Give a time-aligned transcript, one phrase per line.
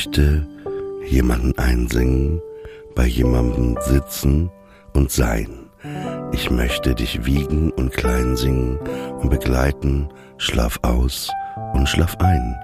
[0.00, 0.46] möchte
[1.10, 2.40] jemanden einsingen,
[2.94, 4.50] bei jemandem sitzen
[4.94, 5.68] und sein.
[6.32, 8.78] Ich möchte dich wiegen und klein singen
[9.20, 11.28] und begleiten, schlaf aus
[11.74, 12.56] und schlaf ein.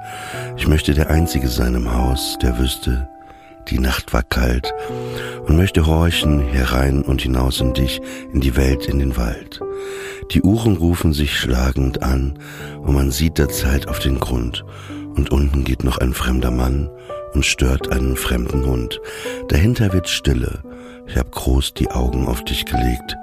[0.57, 3.07] Ich möchte der Einzige sein im Haus, der wüsste,
[3.69, 4.73] die Nacht war kalt
[5.47, 8.01] und möchte horchen herein und hinaus in dich,
[8.33, 9.61] in die Welt, in den Wald.
[10.31, 12.39] Die Uhren rufen sich schlagend an
[12.81, 14.65] und man sieht der Zeit auf den Grund
[15.17, 16.89] und unten geht noch ein fremder Mann
[17.37, 18.99] und stört einen fremden Hund.
[19.49, 20.63] Dahinter wird Stille.
[21.07, 23.15] Ich hab groß die Augen auf dich gelegt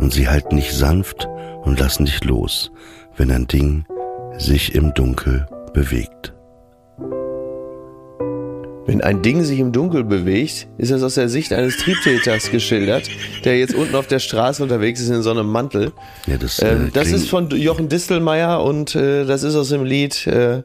[0.00, 1.28] und sie halten dich sanft
[1.62, 2.72] und lassen dich los,
[3.16, 3.84] wenn ein Ding
[4.36, 6.34] sich im Dunkel bewegt.
[8.84, 13.08] Wenn ein Ding sich im Dunkel bewegt, ist das aus der Sicht eines Triebtäters geschildert,
[13.44, 15.92] der jetzt unten auf der Straße unterwegs ist in so einem Mantel.
[16.26, 19.84] Ja, das, äh, Ähm, das ist von Jochen Distelmeier und äh, das ist aus dem
[19.84, 20.26] Lied.
[20.26, 20.64] Äh,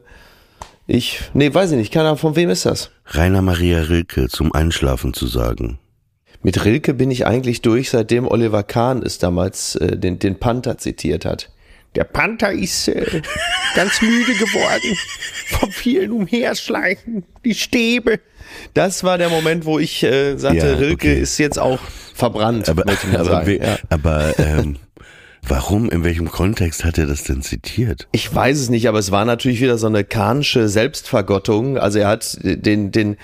[0.88, 1.92] ich, nee, weiß ich nicht.
[1.92, 2.90] Keine Ahnung, von wem ist das?
[3.06, 5.78] Rainer Maria Rilke zum Einschlafen zu sagen.
[6.42, 10.78] Mit Rilke bin ich eigentlich durch, seitdem Oliver Kahn es damals äh, den, den Panther
[10.78, 11.50] zitiert hat.
[11.94, 13.22] Der Panther ist äh,
[13.74, 14.96] ganz müde geworden
[15.48, 18.20] vom vielen Umherschleichen, die Stäbe.
[18.74, 21.20] Das war der Moment, wo ich äh, sagte, Ja, Rilke okay.
[21.20, 21.80] ist jetzt auch
[22.14, 23.46] verbrannt, Aber, möchte ich mal aber, sagen.
[23.46, 23.78] we- Ja.
[23.90, 24.76] aber ähm,
[25.48, 28.08] warum, in welchem Kontext hat er das denn zitiert?
[28.12, 31.78] Ich weiß es nicht, aber es war natürlich wieder so eine kahnsche Selbstvergottung.
[31.78, 33.16] Also er hat den, den,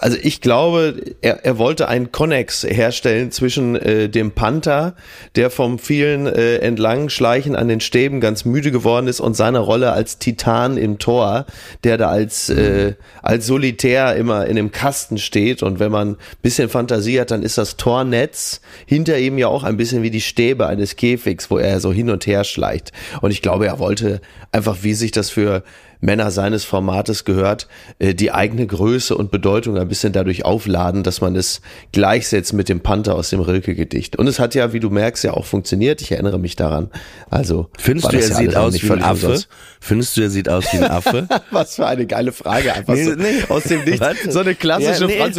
[0.00, 4.94] also ich glaube, er, er wollte einen Konnex herstellen zwischen äh, dem Panther,
[5.36, 9.92] der vom vielen äh, Entlangschleichen an den Stäben ganz müde geworden ist, und seiner Rolle
[9.92, 11.46] als Titan im Tor,
[11.84, 15.62] der da als, äh, als Solitär immer in dem Kasten steht.
[15.62, 19.64] Und wenn man ein bisschen Fantasie hat, dann ist das Tornetz hinter ihm ja auch
[19.64, 22.90] ein bisschen wie die Stäbe eines Käfigs, wo er so hin und her schleicht.
[23.20, 24.20] Und ich glaube, er wollte
[24.50, 25.62] einfach, wie sich das für
[26.00, 27.66] Männer seines Formates gehört,
[27.98, 31.62] äh, die eigene Größe und Bedeutung ein bisschen dadurch aufladen, dass man es
[31.92, 34.16] gleichsetzt mit dem Panther aus dem Rilke-Gedicht.
[34.16, 36.02] Und es hat ja, wie du merkst, ja auch funktioniert.
[36.02, 36.90] Ich erinnere mich daran.
[37.30, 39.26] Also Findest du, er ja sieht aus wie ein Affe?
[39.26, 39.48] umsonst.
[39.80, 41.26] Findest du, er sieht aus wie ein Affe?
[41.50, 43.42] Was für eine geile Frage, einfach Nee, so nee.
[43.48, 44.24] aus dem Nichts.
[44.28, 45.36] So eine klassische Ja, nee,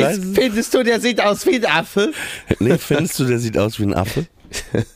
[0.00, 0.20] es.
[0.34, 2.12] Findest du, der sieht aus wie ein Affe?
[2.60, 4.24] nee, findest du, der sieht aus wie ein Affe?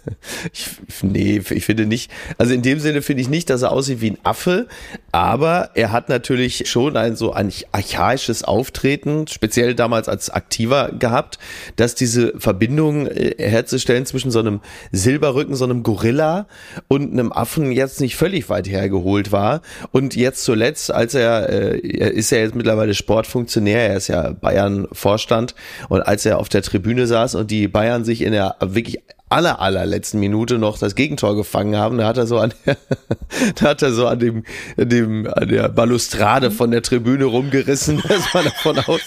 [0.53, 4.01] Ich, nee, ich finde nicht, also in dem Sinne finde ich nicht, dass er aussieht
[4.01, 4.69] wie ein Affe,
[5.13, 11.39] aber er hat natürlich schon ein so ein archaisches Auftreten, speziell damals als Aktiver gehabt,
[11.77, 14.61] dass diese Verbindung äh, herzustellen zwischen so einem
[14.93, 16.47] Silberrücken, so einem Gorilla
[16.89, 19.63] und einem Affen jetzt nicht völlig weit hergeholt war.
[19.93, 24.33] Und jetzt zuletzt, als er, äh, er ist ja jetzt mittlerweile Sportfunktionär, er ist ja
[24.33, 25.55] Bayern-Vorstand
[25.89, 29.01] und als er auf der Tribüne saß und die Bayern sich in der wirklich
[29.31, 32.77] aller allerletzten Minute noch das Gegentor gefangen haben, da hat er so an der,
[33.55, 34.45] da hat er so an dem,
[34.77, 39.01] an dem an der Balustrade von der Tribüne rumgerissen, dass man davon aus.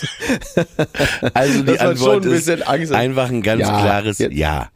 [1.34, 2.32] Also die Antwort ein
[2.82, 4.70] ist einfach ein ganz Ja, klares jetzt- Ja.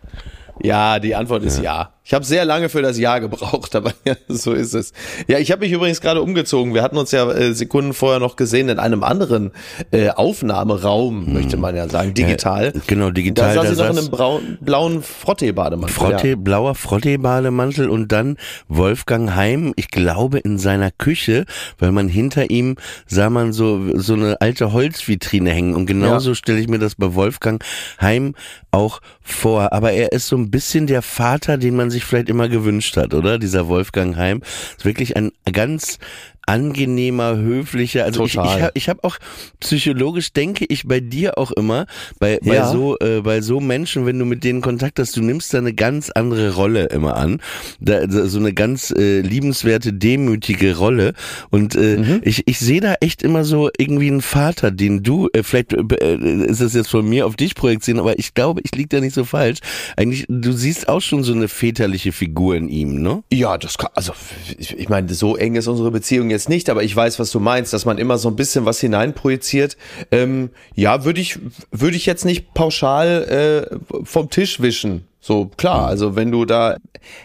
[0.62, 1.92] Ja, die Antwort ist ja.
[2.08, 4.94] Ich habe sehr lange für das Ja gebraucht, aber ja, so ist es.
[5.28, 6.74] Ja, ich habe mich übrigens gerade umgezogen.
[6.74, 9.52] Wir hatten uns ja äh, Sekunden vorher noch gesehen in einem anderen
[9.92, 11.34] äh, Aufnahmeraum, hm.
[11.34, 12.72] möchte man ja sagen, digital.
[12.74, 13.54] Ja, genau, digital.
[13.54, 15.94] Da saß sie noch in einem braun, blauen Frottee-Bademantel.
[15.94, 16.36] Frottee, ja.
[16.38, 18.38] Blauer Frottee-Bademantel und dann
[18.70, 21.44] Wolfgang Heim, ich glaube in seiner Küche,
[21.78, 26.36] weil man hinter ihm sah man so so eine alte Holzvitrine hängen und genauso ja.
[26.36, 27.62] stelle ich mir das bei Wolfgang
[28.00, 28.34] Heim
[28.72, 29.74] auch vor.
[29.74, 33.14] Aber er ist so ein bisschen der Vater, den man sich vielleicht immer gewünscht hat,
[33.14, 33.40] oder?
[33.40, 34.42] Dieser Wolfgang Heim.
[34.78, 36.00] Ist wirklich ein ganz
[36.48, 38.06] angenehmer, höflicher.
[38.06, 38.46] Also Total.
[38.46, 39.18] ich, ich habe ich hab auch
[39.60, 41.86] psychologisch denke ich bei dir auch immer,
[42.20, 42.72] bei, bei ja.
[42.72, 45.74] so äh, bei so Menschen, wenn du mit denen Kontakt hast, du nimmst da eine
[45.74, 47.42] ganz andere Rolle immer an,
[47.80, 51.14] da, so eine ganz äh, liebenswerte, demütige Rolle.
[51.50, 52.22] Und äh, mhm.
[52.24, 56.16] ich, ich sehe da echt immer so irgendwie einen Vater, den du, äh, vielleicht äh,
[56.46, 59.14] ist es jetzt von mir auf dich projizieren, aber ich glaube, ich liege da nicht
[59.14, 59.60] so falsch.
[59.96, 63.24] Eigentlich, du siehst auch schon so eine väterliche Figur in ihm, ne?
[63.34, 64.14] Ja, das kann, also
[64.58, 67.40] ich, ich meine, so eng ist unsere Beziehung jetzt nicht, aber ich weiß, was du
[67.40, 69.78] meinst, dass man immer so ein bisschen was hineinprojiziert.
[70.12, 71.40] Ähm, ja, würde ich,
[71.72, 75.08] würde ich jetzt nicht pauschal äh, vom Tisch wischen.
[75.20, 76.78] So, klar, also wenn du da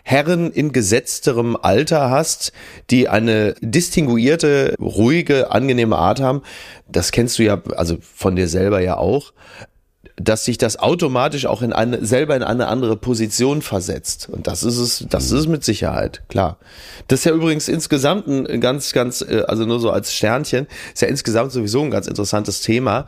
[0.02, 2.52] Herren in gesetzterem Alter hast,
[2.90, 6.42] die eine distinguierte, ruhige, angenehme Art haben,
[6.88, 9.32] das kennst du ja, also von dir selber ja auch,
[10.16, 14.28] dass sich das automatisch auch in eine, selber in eine andere Position versetzt.
[14.30, 16.58] Und das ist es, das ist es mit Sicherheit, klar.
[17.08, 21.02] Das ist ja übrigens insgesamt ein ganz, ganz, äh, also nur so als Sternchen, ist
[21.02, 23.06] ja insgesamt sowieso ein ganz interessantes Thema.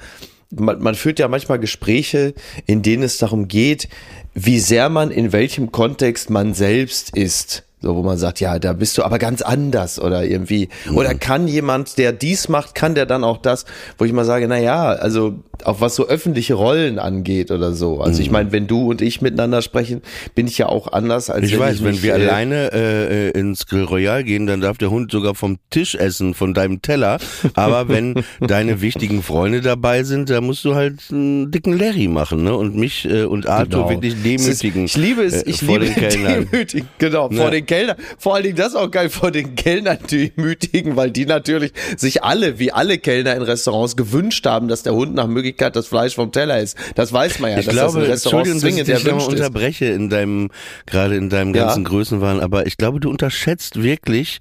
[0.50, 2.34] Man, man führt ja manchmal Gespräche,
[2.66, 3.88] in denen es darum geht,
[4.34, 7.64] wie sehr man in welchem Kontext man selbst ist.
[7.84, 10.70] So, wo man sagt, ja, da bist du aber ganz anders oder irgendwie.
[10.88, 10.96] Mhm.
[10.96, 13.66] Oder kann jemand, der dies macht, kann der dann auch das,
[13.98, 15.34] wo ich mal sage, na ja, also
[15.64, 18.00] auch was so öffentliche Rollen angeht oder so.
[18.00, 18.32] Also ich mhm.
[18.32, 20.00] meine, wenn du und ich miteinander sprechen,
[20.34, 23.30] bin ich ja auch anders als ich wenn weiß, ich wenn wir äh, alleine äh,
[23.38, 27.18] ins Grill Royal gehen, dann darf der Hund sogar vom Tisch essen, von deinem Teller.
[27.52, 32.44] Aber wenn deine wichtigen Freunde dabei sind, da musst du halt einen dicken Larry machen,
[32.44, 32.54] ne?
[32.54, 33.90] Und mich äh, und Arthur genau.
[33.90, 34.84] wirklich demütigen.
[34.84, 35.94] Ist, ich liebe es, äh, ich liebe den
[36.50, 37.96] demütigen, genau, vor den Kellner.
[38.18, 42.58] Vor allen Dingen das auch geil, vor den Kellnern demütigen, weil die natürlich sich alle,
[42.58, 46.32] wie alle Kellner in Restaurants gewünscht haben, dass der Hund nach Möglichkeit das Fleisch vom
[46.32, 46.76] Teller ist.
[46.94, 50.50] Das weiß man ja, ich dass glaube, das zwingend dass ich dich unterbreche in deinem,
[50.86, 51.88] gerade in deinem ganzen ja.
[51.88, 54.40] Größenwahn, aber ich glaube, du unterschätzt wirklich,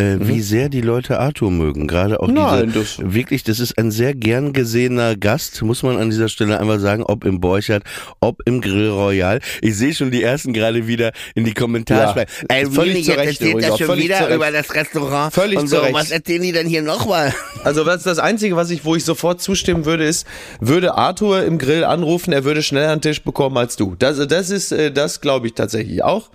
[0.00, 0.28] äh, mhm.
[0.28, 1.86] wie sehr die Leute Arthur mögen.
[1.86, 5.98] Gerade auch Nein, diese, das wirklich, das ist ein sehr gern gesehener Gast, muss man
[5.98, 7.82] an dieser Stelle einmal sagen, ob im Borchert,
[8.20, 9.40] ob im Grill Royal.
[9.60, 12.20] Ich sehe schon die ersten gerade wieder in die Kommentare.
[12.20, 12.26] Ja.
[12.48, 14.36] Ey, völlig jetzt erzählt er schon wieder zurecht.
[14.36, 15.76] über das Restaurant völlig und so.
[15.76, 15.94] Zurecht.
[15.94, 17.34] Was erzählen die denn hier nochmal?
[17.62, 20.26] Also das, das Einzige, was ich, wo ich sofort zustimmen würde, ist,
[20.60, 23.96] würde Arthur im Grill anrufen, er würde schneller einen Tisch bekommen als du.
[23.98, 26.30] Das, das ist, äh, das glaube ich tatsächlich auch.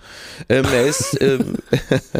[0.48, 1.56] Ähm, er ist, ähm,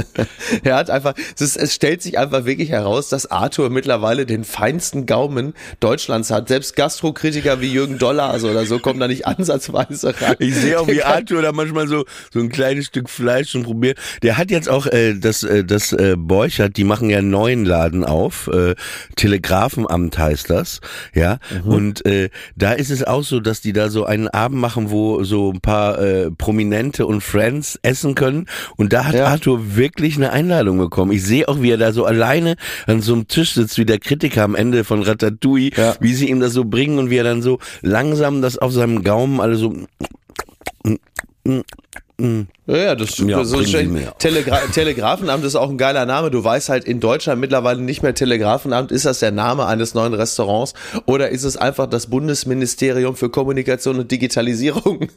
[0.65, 5.07] er hat einfach, es, es stellt sich einfach wirklich heraus, dass Arthur mittlerweile den feinsten
[5.07, 6.49] Gaumen Deutschlands hat.
[6.49, 10.37] Selbst Gastrokritiker wie Jürgen Dollar also oder so kommen da nicht ansatzweise rein.
[10.39, 13.99] Ich sehe auch, wie Arthur da manchmal so, so ein kleines Stück Fleisch schon probiert.
[14.23, 17.65] Der hat jetzt auch äh, das, äh, das äh, Borchert, die machen ja einen neuen
[17.65, 18.49] Laden auf.
[18.49, 18.75] Äh,
[19.17, 20.81] Telegrafenamt heißt das.
[21.15, 21.39] Ja.
[21.65, 21.71] Mhm.
[21.71, 25.23] Und äh, da ist es auch so, dass die da so einen Abend machen, wo
[25.25, 28.47] so ein paar äh, Prominente und Friends essen können.
[28.77, 29.27] Und da hat ja.
[29.27, 31.13] Arthur wirklich eine Einladung bekommen.
[31.17, 33.99] Ich sehe auch, wie er da so alleine an so einem Tisch sitzt, wie der
[33.99, 35.97] Kritiker am Ende von Ratatouille, ja.
[36.01, 39.03] wie sie ihm das so bringen und wie er dann so langsam das auf seinem
[39.03, 39.75] Gaumen alle so
[42.19, 46.31] ja, ja, das, ja, so Telegra Telegrafenamt ist auch ein geiler Name.
[46.31, 48.91] Du weißt halt in Deutschland mittlerweile nicht mehr Telegrafenamt.
[48.91, 50.73] Ist das der Name eines neuen Restaurants
[51.05, 55.09] oder ist es einfach das Bundesministerium für Kommunikation und Digitalisierung?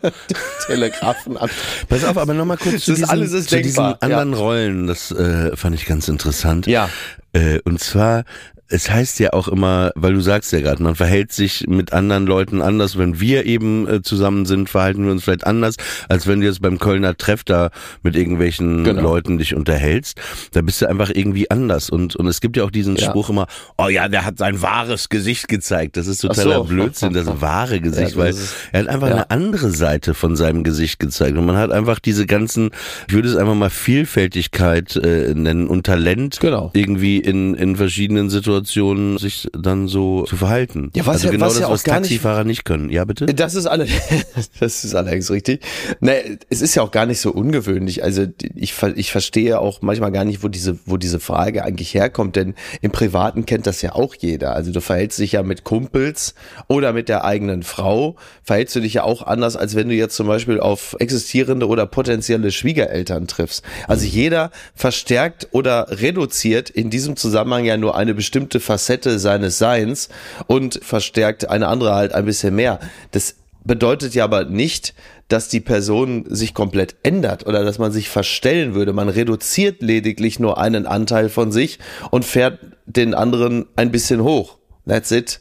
[0.66, 1.52] Telegrafenamt.
[1.88, 4.38] Pass auf, aber nochmal kurz zu, diesen, alles ist zu diesen anderen ja.
[4.38, 4.86] Rollen.
[4.88, 6.66] Das äh, fand ich ganz interessant.
[6.66, 6.90] Ja.
[7.32, 8.24] Äh, und zwar
[8.70, 12.26] es heißt ja auch immer, weil du sagst ja gerade, man verhält sich mit anderen
[12.26, 12.98] Leuten anders.
[12.98, 15.76] Wenn wir eben äh, zusammen sind, verhalten wir uns vielleicht anders,
[16.08, 17.70] als wenn du jetzt beim Kölner Treff da
[18.02, 19.02] mit irgendwelchen genau.
[19.02, 20.20] Leuten dich unterhältst.
[20.52, 21.88] Da bist du einfach irgendwie anders.
[21.88, 23.08] Und, und es gibt ja auch diesen ja.
[23.08, 23.46] Spruch immer,
[23.78, 25.96] oh ja, der hat sein wahres Gesicht gezeigt.
[25.96, 26.64] Das ist totaler so.
[26.64, 28.34] Blödsinn, das wahre Gesicht, ja, weil
[28.72, 29.14] er hat einfach ja.
[29.14, 31.38] eine andere Seite von seinem Gesicht gezeigt.
[31.38, 32.70] Und man hat einfach diese ganzen,
[33.08, 36.70] ich würde es einfach mal Vielfältigkeit äh, nennen und Talent genau.
[36.74, 40.90] irgendwie in, in verschiedenen Situationen Situationen sich dann so zu verhalten.
[40.94, 42.90] Ja, was also ja, genau was das, ja auch was gar nicht- Taxifahrer nicht können.
[42.90, 43.26] Ja, bitte?
[43.26, 43.86] Das ist alle,
[44.60, 45.60] das ist allerdings richtig.
[46.00, 48.02] Ne, es ist ja auch gar nicht so ungewöhnlich.
[48.02, 52.36] Also ich, ich verstehe auch manchmal gar nicht, wo diese, wo diese Frage eigentlich herkommt,
[52.36, 54.54] denn im Privaten kennt das ja auch jeder.
[54.54, 56.34] Also du verhältst dich ja mit Kumpels
[56.66, 60.16] oder mit der eigenen Frau, verhältst du dich ja auch anders, als wenn du jetzt
[60.16, 63.62] zum Beispiel auf existierende oder potenzielle Schwiegereltern triffst.
[63.86, 70.08] Also jeder verstärkt oder reduziert in diesem Zusammenhang ja nur eine bestimmte Facette seines Seins
[70.46, 72.80] und verstärkt eine andere halt ein bisschen mehr.
[73.10, 74.94] Das bedeutet ja aber nicht,
[75.28, 78.92] dass die Person sich komplett ändert oder dass man sich verstellen würde.
[78.92, 81.78] Man reduziert lediglich nur einen Anteil von sich
[82.10, 84.56] und fährt den anderen ein bisschen hoch.
[84.86, 85.40] That's it.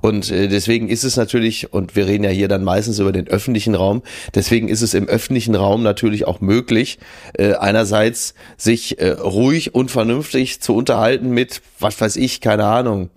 [0.00, 3.28] Und äh, deswegen ist es natürlich, und wir reden ja hier dann meistens über den
[3.28, 4.02] öffentlichen Raum,
[4.34, 6.98] deswegen ist es im öffentlichen Raum natürlich auch möglich,
[7.34, 13.10] äh, einerseits sich äh, ruhig und vernünftig zu unterhalten mit, was weiß ich, keine Ahnung,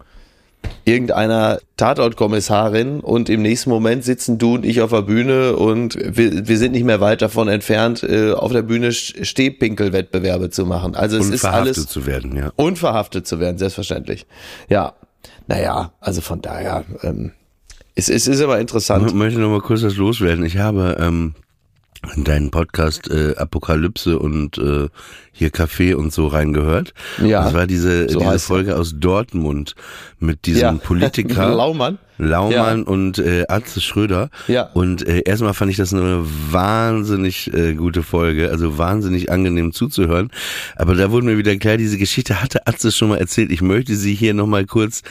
[0.85, 6.47] irgendeiner Tatortkommissarin und im nächsten Moment sitzen du und ich auf der Bühne und wir,
[6.47, 10.95] wir sind nicht mehr weit davon entfernt, äh, auf der Bühne Stehpinkelwettbewerbe zu machen.
[10.95, 12.51] Also es ist alles zu werden, ja.
[12.55, 14.25] und verhaftet zu werden, selbstverständlich.
[14.69, 14.93] Ja,
[15.47, 17.31] naja, also von daher, ähm,
[17.95, 19.07] es, es ist aber interessant.
[19.07, 20.45] Ich möchte noch mal kurz was loswerden.
[20.45, 21.33] Ich habe ähm,
[22.15, 24.87] in deinen Podcast äh, Apokalypse und äh,
[25.41, 26.93] hier Kaffee und so reingehört.
[27.21, 29.73] Ja, Das war diese, so diese Folge aus Dortmund
[30.19, 30.71] mit diesem Ja.
[30.83, 31.49] Politiker.
[31.49, 31.97] Laumann.
[32.19, 34.29] Laumann und äh, Atze Schröder.
[34.47, 34.69] Ja.
[34.73, 40.29] Und äh, erstmal fand ich das eine wahnsinnig äh, gute Folge, also wahnsinnig angenehm zuzuhören.
[40.75, 43.51] Aber da wurde mir wieder klar, diese Geschichte hatte Atze schon mal erzählt.
[43.51, 45.01] Ich möchte sie hier nochmal kurz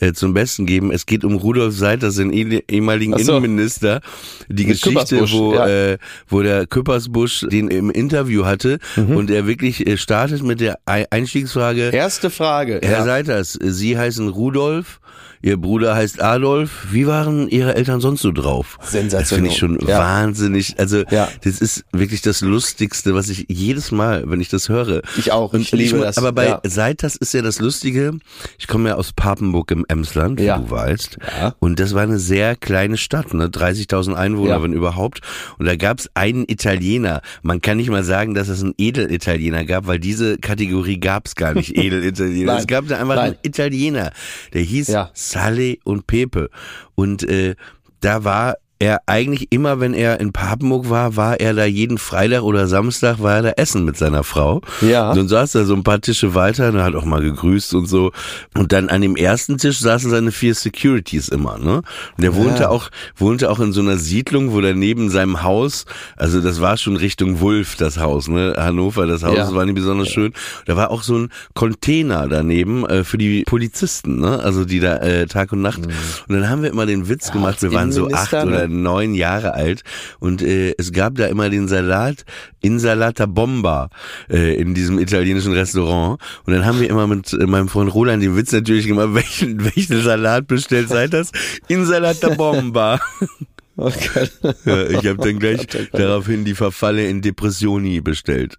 [0.00, 0.90] äh, zum Besten geben.
[0.90, 3.32] Es geht um Rudolf Seiters, den eh- ehemaligen so.
[3.36, 4.00] Innenminister.
[4.48, 5.66] Die Mit Geschichte, wo, ja.
[5.68, 5.98] äh,
[6.28, 9.16] wo der Küppersbusch den im Interview hatte Mhm.
[9.16, 11.90] und er wirklich äh, startet mit der Ei- Einstiegsfrage.
[11.90, 12.80] Erste Frage.
[12.82, 13.04] Herr ja.
[13.04, 15.00] Seiters, Sie heißen Rudolf,
[15.44, 16.86] Ihr Bruder heißt Adolf.
[16.90, 18.78] Wie waren Ihre Eltern sonst so drauf?
[18.80, 19.20] Sensationell.
[19.20, 19.98] Das finde ich schon Ja.
[19.98, 20.74] wahnsinnig.
[20.78, 21.28] Also Ja.
[21.42, 25.02] das ist wirklich das Lustigste, was ich jedes Mal, wenn ich das höre.
[25.18, 26.60] Ich auch, ich Und liebe mu- das, Aber bei ja.
[26.66, 28.12] Seiters ist ja das Lustige.
[28.58, 30.56] Ich komme ja aus Papenburg im Emsland, wie Ja.
[30.56, 31.18] du weißt.
[31.38, 31.54] Ja.
[31.58, 33.50] Und das war eine sehr kleine Stadt, ne?
[33.50, 35.20] 30.000 Einwohner, wenn überhaupt.
[35.58, 37.20] Und da gab es einen Italiener.
[37.42, 41.34] Man kann nicht mal sagen, dass es einen Edelitaliener gab, weil diese Kategorie gab es
[41.34, 42.56] gar nicht, Edelitaliener.
[42.56, 43.24] Es gab da einfach Nein.
[43.32, 44.10] einen Italiener,
[44.54, 44.88] der hieß
[45.34, 46.48] Sale und Pepe.
[46.94, 47.56] Und äh,
[48.00, 52.42] da war er eigentlich immer, wenn er in Papenburg war, war er da jeden Freitag
[52.42, 54.60] oder Samstag, war er da essen mit seiner Frau.
[54.82, 55.08] Ja.
[55.10, 57.72] Und dann saß er so ein paar Tische weiter und er hat auch mal gegrüßt
[57.74, 58.12] und so.
[58.54, 61.76] Und dann an dem ersten Tisch saßen seine vier Securities immer, ne?
[61.76, 65.86] Und der wohnte auch, wohnte auch in so einer Siedlung, wo da neben seinem Haus,
[66.16, 68.54] also das war schon Richtung Wulf, das Haus, ne?
[68.58, 69.44] Hannover, das Haus, Ja.
[69.44, 70.34] das war nicht besonders schön.
[70.66, 74.40] Da war auch so ein Container daneben äh, für die Polizisten, ne?
[74.40, 75.80] Also die da äh, Tag und Nacht.
[75.86, 75.94] Und
[76.28, 79.82] dann haben wir immer den Witz gemacht, wir waren so acht oder neun Jahre alt
[80.20, 82.24] und äh, es gab da immer den Salat
[82.60, 83.90] Insalata Bomba
[84.30, 88.22] äh, in diesem italienischen Restaurant und dann haben wir immer mit äh, meinem Freund Roland
[88.22, 91.30] den Witz natürlich gemacht, welchen, welchen Salat bestellt seid das?
[91.68, 93.00] Insalata Bomba.
[93.76, 94.28] Okay.
[94.64, 98.54] Ja, ich habe dann gleich daraufhin die Verfalle in Depressioni bestellt.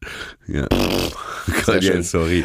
[0.48, 0.68] Ja.
[1.66, 2.44] Gott, ja, sorry.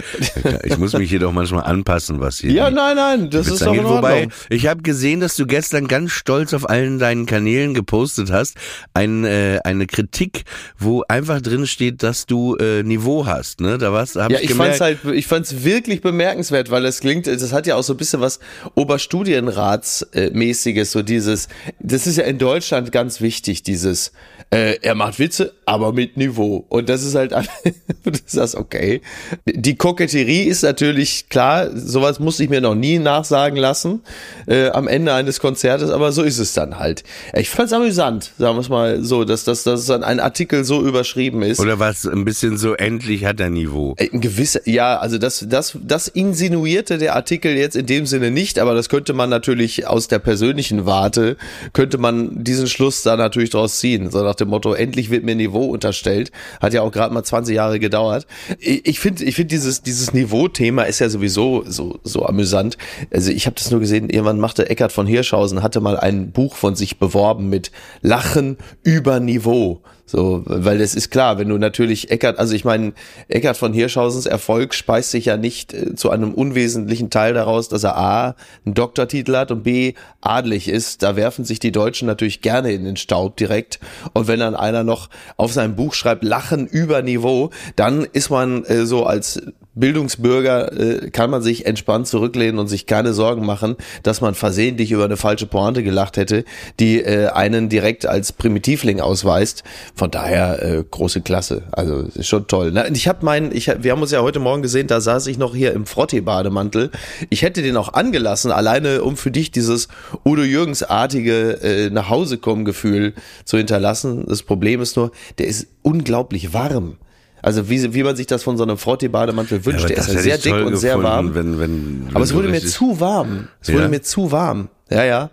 [0.65, 2.53] Ich muss mich hier doch manchmal anpassen, was hier.
[2.53, 4.33] Ja, nein, nein, das ist doch in Wobei, Ordnung.
[4.51, 8.57] ich habe gesehen, dass du gestern ganz stolz auf allen deinen Kanälen gepostet hast,
[8.95, 10.45] ein, äh, eine Kritik,
[10.79, 13.61] wo einfach drin steht, dass du äh, Niveau hast.
[13.61, 13.79] Ne?
[13.79, 14.77] Da warst, hab Ja, ich, ich gemerkt.
[14.79, 17.99] fand's halt, ich fand's wirklich bemerkenswert, weil das klingt, das hat ja auch so ein
[17.99, 18.39] bisschen was
[18.77, 21.49] Oberstudienratsmäßiges, so dieses,
[21.81, 22.60] das ist ja in Deutschland
[22.93, 24.13] ganz wichtig, dieses,
[24.51, 26.65] äh, er macht Witze, aber mit Niveau.
[26.69, 27.31] Und das ist halt,
[28.05, 29.03] du sagst, okay.
[29.47, 34.01] Die Koketterie ist natürlich klar, sowas muss ich mir noch nie nachsagen lassen,
[34.49, 37.05] äh, am Ende eines Konzertes, aber so ist es dann halt.
[37.35, 40.85] Ich fand's amüsant, sagen wir es mal so, dass, dass, dass dann ein Artikel so
[40.85, 41.61] überschrieben ist.
[41.61, 43.95] Oder was ein bisschen so, endlich hat er Niveau.
[43.97, 48.33] Äh, Ein gewisser, ja, also das, das, das insinuierte der Artikel jetzt in dem Sinne
[48.33, 51.37] nicht, aber das könnte man natürlich aus der persönlichen Warte,
[51.73, 54.11] könnte man diesen Schluss da natürlich draus ziehen.
[54.11, 56.31] So nach dem Motto, endlich wird mir Niveau unterstellt.
[56.61, 58.27] Hat ja auch gerade mal 20 Jahre gedauert.
[58.59, 62.77] Ich ich finde, ich finde dieses, dieses Niveau-Thema ist ja sowieso so, so amüsant.
[63.11, 66.57] Also ich habe das nur gesehen, irgendwann machte Eckart von Hirschhausen, hatte mal ein Buch
[66.57, 67.71] von sich beworben mit
[68.03, 69.81] Lachen über Niveau.
[70.11, 72.95] So, weil das ist klar, wenn du natürlich Eckart, also ich meine,
[73.29, 77.85] Eckart von Hirschhausens Erfolg speist sich ja nicht äh, zu einem unwesentlichen Teil daraus, dass
[77.85, 78.35] er A,
[78.67, 81.05] einen Doktortitel hat und B, adlig ist.
[81.05, 83.79] Da werfen sich die Deutschen natürlich gerne in den Staub direkt.
[84.13, 88.65] Und wenn dann einer noch auf seinem Buch schreibt, Lachen über Niveau, dann ist man
[88.65, 89.41] äh, so als
[89.75, 94.91] Bildungsbürger äh, kann man sich entspannt zurücklehnen und sich keine Sorgen machen, dass man versehentlich
[94.91, 96.45] über eine falsche Pointe gelacht hätte,
[96.81, 99.63] die äh, einen direkt als Primitivling ausweist.
[99.95, 101.63] Von daher äh, große Klasse.
[101.73, 102.71] Also ist schon toll.
[102.75, 105.39] Na, ich habe meinen, ich, wir haben uns ja heute Morgen gesehen, da saß ich
[105.39, 106.91] noch hier im Frottee-Bademantel.
[107.29, 109.89] Ich hätte den auch angelassen, alleine um für dich dieses
[110.25, 114.25] Udo Jürgens-artige äh, nach Hause kommen Gefühl zu hinterlassen.
[114.29, 116.97] Das Problem ist nur, der ist unglaublich warm.
[117.43, 119.83] Also wie, wie man sich das von so einem Frottee-Bademantel wünscht.
[119.83, 121.35] Ja, der ist ja hätte sehr dick und sehr gefunden, warm.
[121.35, 123.49] Wenn, wenn, Aber wenn es wurde mir zu warm.
[123.61, 123.75] Es Ja?
[123.75, 124.69] wurde mir zu warm.
[124.91, 125.31] Ja, ja.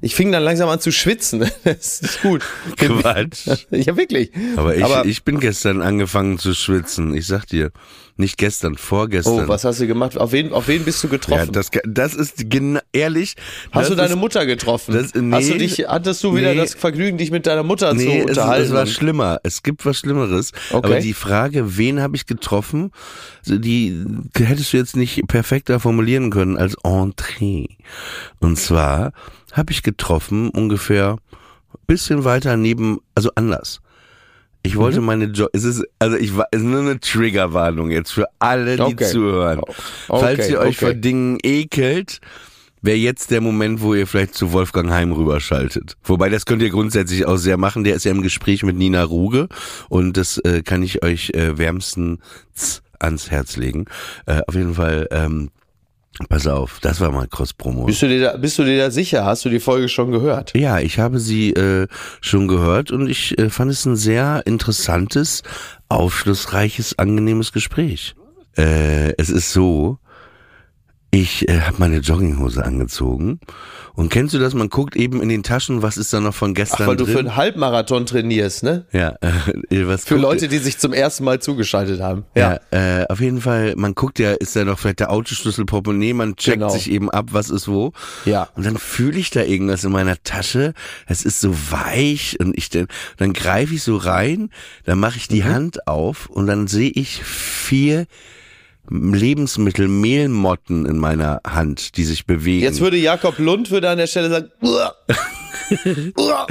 [0.00, 1.48] Ich fing dann langsam an zu schwitzen.
[1.64, 2.42] Das ist gut.
[2.76, 3.46] Quatsch.
[3.70, 4.30] Ja, wirklich.
[4.56, 7.14] Aber ich, ich bin gestern angefangen zu schwitzen.
[7.14, 7.70] Ich sag dir,
[8.16, 9.44] nicht gestern, vorgestern.
[9.44, 10.18] Oh, was hast du gemacht?
[10.18, 11.52] Auf wen, auf wen bist du Ja, getroffen?
[11.52, 13.36] das, das ist gena- ehrlich.
[13.70, 14.94] hast du deine ist, Mutter getroffen?
[14.94, 15.36] das- nee.
[15.36, 16.56] hast du dich, hattest du wieder Nee.
[16.58, 18.64] das Vergnügen, dich mit deiner Mutter Nee, zu es, unterhalten?
[18.66, 19.38] es war Und- schlimmer.
[19.44, 20.50] Es gibt was Schlimmeres.
[20.70, 20.86] Okay.
[20.86, 22.90] Aber die Frage, wen habe ich getroffen,
[23.46, 24.04] die
[24.36, 27.66] hättest du jetzt nicht perfekter formulieren können als Entree.
[28.40, 29.12] Und zwar
[29.52, 31.16] habe ich getroffen ungefähr
[31.86, 33.80] bisschen weiter neben, also anders.
[34.62, 34.78] Ich Mhm.
[34.78, 38.26] wollte meine jo es ist also ich war es ist nur eine Triggerwarnung jetzt für
[38.38, 39.04] alle, die Okay.
[39.06, 39.60] zuhören.
[39.60, 39.72] Okay,
[40.08, 40.86] Falls ihr euch okay.
[40.86, 42.20] vor Dingen ekelt,
[42.82, 45.96] wäre jetzt der Moment, wo ihr vielleicht zu Wolfgang Heim rüberschaltet.
[46.04, 47.84] Wobei das könnt ihr grundsätzlich auch sehr machen.
[47.84, 49.48] Der ist ja im Gespräch mit Nina Ruge
[49.88, 53.86] und das äh, kann ich euch äh, wärmstens ans Herz legen.
[54.26, 55.06] Äh, auf jeden Fall.
[55.12, 55.50] Ähm,
[56.28, 57.84] Pass auf, das war mal Cross-Promo.
[57.84, 59.24] Bist du, dir da, bist du dir da sicher?
[59.24, 60.52] Hast du die Folge schon gehört?
[60.56, 61.86] Ja, ich habe sie äh,
[62.20, 65.42] schon gehört und ich äh, fand es ein sehr interessantes,
[65.88, 68.16] aufschlussreiches, angenehmes Gespräch.
[68.56, 69.98] Äh, es ist so,
[71.10, 73.40] ich äh, habe meine Jogginghose angezogen
[73.94, 74.52] und kennst du das?
[74.52, 77.06] Man guckt eben in den Taschen, was ist da noch von Ach, gestern weil du
[77.06, 77.26] für drin?
[77.28, 78.84] einen Halbmarathon trainierst, ne?
[78.92, 82.24] ja, äh, was Für Leute, die sich zum ersten Mal zugeschaltet haben.
[82.36, 86.12] Ja, äh, auf jeden Fall, man guckt ja, ist da noch vielleicht der Autoschlüssel, Portemonnaie,
[86.12, 86.68] man checkt Genau.
[86.68, 87.92] sich eben ab, was ist wo.
[88.26, 88.48] Ja.
[88.54, 90.74] Und dann fühle ich da irgendwas in meiner Tasche,
[91.06, 92.86] es ist so weich und ich dann,
[93.16, 94.50] dann greife ich so rein,
[94.84, 95.48] dann mache ich die Mhm.
[95.54, 98.06] Hand auf und dann sehe ich vier
[98.90, 102.62] Lebensmittel, Mehlmotten in meiner Hand, die sich bewegen.
[102.62, 104.94] Jetzt würde Jakob Lund würde an der Stelle sagen, Uah.
[106.16, 106.46] Uah.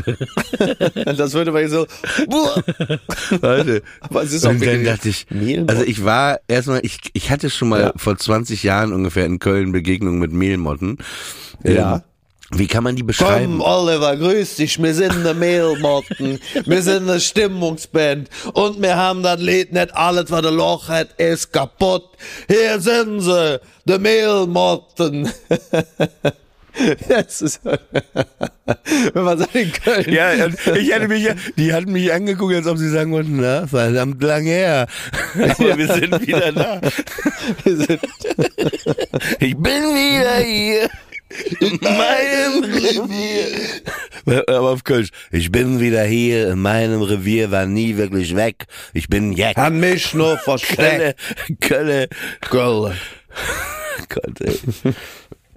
[1.18, 1.88] das würde man so,
[2.28, 2.64] Uah.
[3.42, 5.70] Leute, aber es ist auch und dann dachte ich, Mehlmotten.
[5.70, 7.94] also ich war erstmal, ich, ich hatte schon mal Ja.
[7.96, 10.98] vor 20 Jahren ungefähr in Köln Begegnung mit Mehlmotten.
[11.64, 11.96] Ja.
[11.96, 12.02] Ähm,
[12.52, 13.60] wie kann man die beschreiben?
[13.60, 14.82] Komm, Oliver, grüß dich.
[14.82, 16.40] Wir sind eine Mehlmotten.
[16.66, 18.30] Wir sind eine Stimmungsband.
[18.54, 22.06] Und wir haben das Lied nicht alles, was der Loch hat, ist kaputt.
[22.48, 25.30] Hier sind sie, die Mehlmotten.
[27.10, 30.06] Das ist, wenn man sagt in Köln.
[30.14, 30.32] Ja,
[30.76, 31.28] ich hatte mich,
[31.58, 34.88] die hatten mich angeguckt, als ob sie sagen wollten, na, verdammt lang her.
[35.34, 36.80] Aber wir sind wieder da.
[37.64, 38.00] Wir sind,
[39.40, 40.90] Ich bin wieder hier.
[41.60, 44.44] In meinem Revier.
[44.48, 45.10] Aber auf Kölsch.
[45.32, 46.50] Ich bin wieder hier.
[46.52, 48.66] In meinem Revier war nie wirklich weg.
[48.94, 49.58] Ich bin Jack.
[49.58, 50.44] haben mich nur Kölle.
[50.44, 51.20] versteckt.
[51.62, 52.08] Kölle.
[52.50, 52.96] Gölle.
[54.10, 54.60] Gott, ey.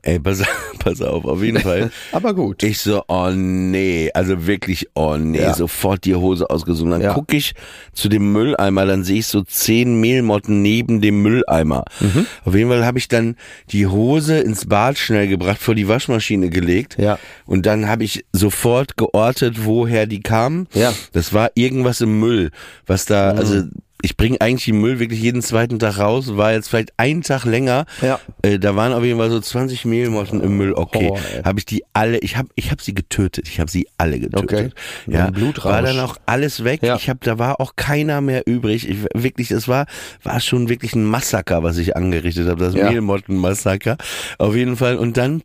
[0.02, 0.42] Ey, pass,
[0.78, 1.90] pass auf, auf jeden Fall.
[2.12, 2.62] Aber gut.
[2.62, 5.54] Ich so, oh nee, also wirklich, oh nee, Ja.
[5.54, 6.90] sofort die Hose ausgesucht.
[6.92, 7.12] Dann Ja.
[7.14, 7.52] guck ich
[7.92, 11.84] zu dem Mülleimer, dann sehe ich so zehn Mehlmotten neben dem Mülleimer.
[12.00, 12.26] Mhm.
[12.44, 13.36] Auf jeden Fall habe ich dann
[13.72, 16.96] die Hose ins Bad schnell gebracht, vor die Waschmaschine gelegt.
[16.98, 17.18] Ja.
[17.46, 20.66] Und dann habe ich sofort geortet, woher die kamen.
[20.72, 20.90] Ja.
[20.92, 20.94] Mhm.
[21.12, 22.50] Das war irgendwas im Müll,
[22.86, 23.64] was da, also
[24.02, 27.44] ich bringe eigentlich den Müll wirklich jeden zweiten Tag raus, war jetzt vielleicht einen Tag
[27.44, 27.86] länger.
[28.02, 28.18] Ja.
[28.42, 30.72] Äh, da waren auf jeden Fall so 20 Mehlmotten im Müll.
[30.74, 33.48] Okay, Oh, habe ich die alle, ich habe ich hab sie getötet.
[33.48, 34.42] Ich habe sie alle getötet.
[34.42, 34.68] Okay.
[35.06, 35.72] Ja, Blutrausch.
[35.72, 36.82] war dann auch alles weg.
[36.82, 36.96] Ja.
[36.96, 38.88] Ich habe, da war auch keiner mehr übrig.
[38.88, 39.86] Ich, wirklich, es war,
[40.22, 42.64] war schon wirklich ein Massaker, was ich angerichtet habe.
[42.64, 42.90] Das Ja.
[42.90, 43.96] Mehlmottenmassaker.
[44.38, 44.96] Auf jeden Fall.
[44.96, 45.42] Und dann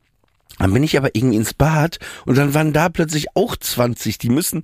[0.59, 4.17] dann bin ich aber irgendwie ins Bad und dann waren da plötzlich auch 20.
[4.17, 4.63] Die müssen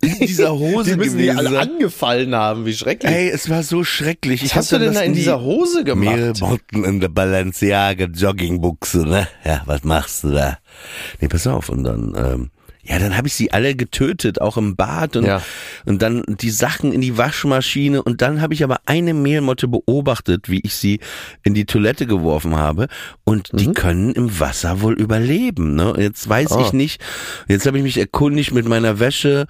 [0.00, 1.68] in dieser Hose Die müssen die gewesen alle sein.
[1.70, 2.64] angefallen haben.
[2.66, 3.10] Wie schrecklich.
[3.12, 4.42] Ey, es war so schrecklich.
[4.42, 6.16] Was ich hast du denn da in die dieser Hose gemacht?
[6.16, 9.28] Mehlmotten in der Balenciaga Joggingbuchse, ne?
[9.44, 10.58] Ja, was machst du da?
[11.20, 11.68] Nee, pass auf.
[11.68, 12.50] Und dann, ähm,
[12.84, 15.42] ja, dann habe ich sie alle getötet, auch im Bad und, Ja.
[15.86, 20.48] und dann die Sachen in die Waschmaschine und dann habe ich aber eine Mehlmotte beobachtet,
[20.50, 21.00] wie ich sie
[21.42, 22.88] in die Toilette geworfen habe
[23.24, 23.74] und die Mhm.
[23.74, 25.74] können im Wasser wohl überleben.
[25.74, 25.94] Ne?
[25.98, 26.60] Jetzt weiß Oh.
[26.60, 27.00] ich nicht,
[27.48, 29.46] jetzt habe ich mich erkundigt mit meiner Wäsche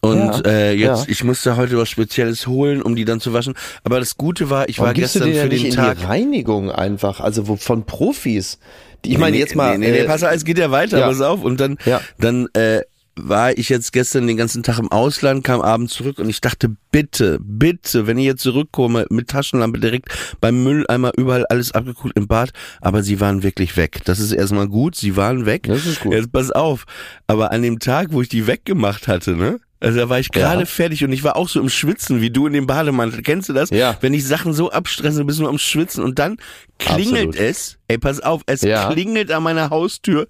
[0.00, 1.12] und Ja, äh, jetzt, ja.
[1.12, 3.54] ich musste heute was Spezielles holen, um die dann zu waschen.
[3.84, 7.20] Aber das Gute war, ich Warum war gestern die für den Tag die Reinigung einfach?
[7.20, 8.58] Also von Profis.
[9.04, 9.78] Ich meine nee, jetzt mal.
[9.78, 11.06] Nee, nee, nee, äh, pass auf, es geht ja weiter, ja.
[11.08, 11.42] pass auf.
[11.42, 12.00] Und dann, Ja.
[12.18, 12.82] dann äh,
[13.14, 16.74] war ich jetzt gestern den ganzen Tag im Ausland, kam abends zurück und ich dachte,
[16.90, 20.08] bitte, bitte, wenn ich jetzt zurückkomme, mit Taschenlampe direkt
[20.40, 24.00] beim Mülleimer überall alles abgeguckt im Bad, aber sie waren wirklich weg.
[24.04, 25.64] Das ist erstmal gut, sie waren weg.
[25.64, 26.14] Das ist gut.
[26.14, 26.84] Jetzt pass auf.
[27.26, 29.58] Aber an dem Tag, wo ich die weggemacht hatte, ne?
[29.82, 30.66] Also da war ich gerade Ja.
[30.66, 33.22] fertig und ich war auch so im Schwitzen, wie du in dem Bademantel.
[33.22, 33.70] Kennst du das?
[33.70, 33.96] Ja.
[34.00, 36.36] Wenn ich Sachen so abstresse, bist du am Schwitzen und dann
[36.78, 37.36] klingelt Absolut.
[37.36, 37.78] es.
[37.88, 38.92] Ey, pass auf, es Ja.
[38.92, 40.28] klingelt an meiner Haustür.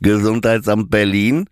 [0.00, 1.48] Gesundheitsamt Berlin.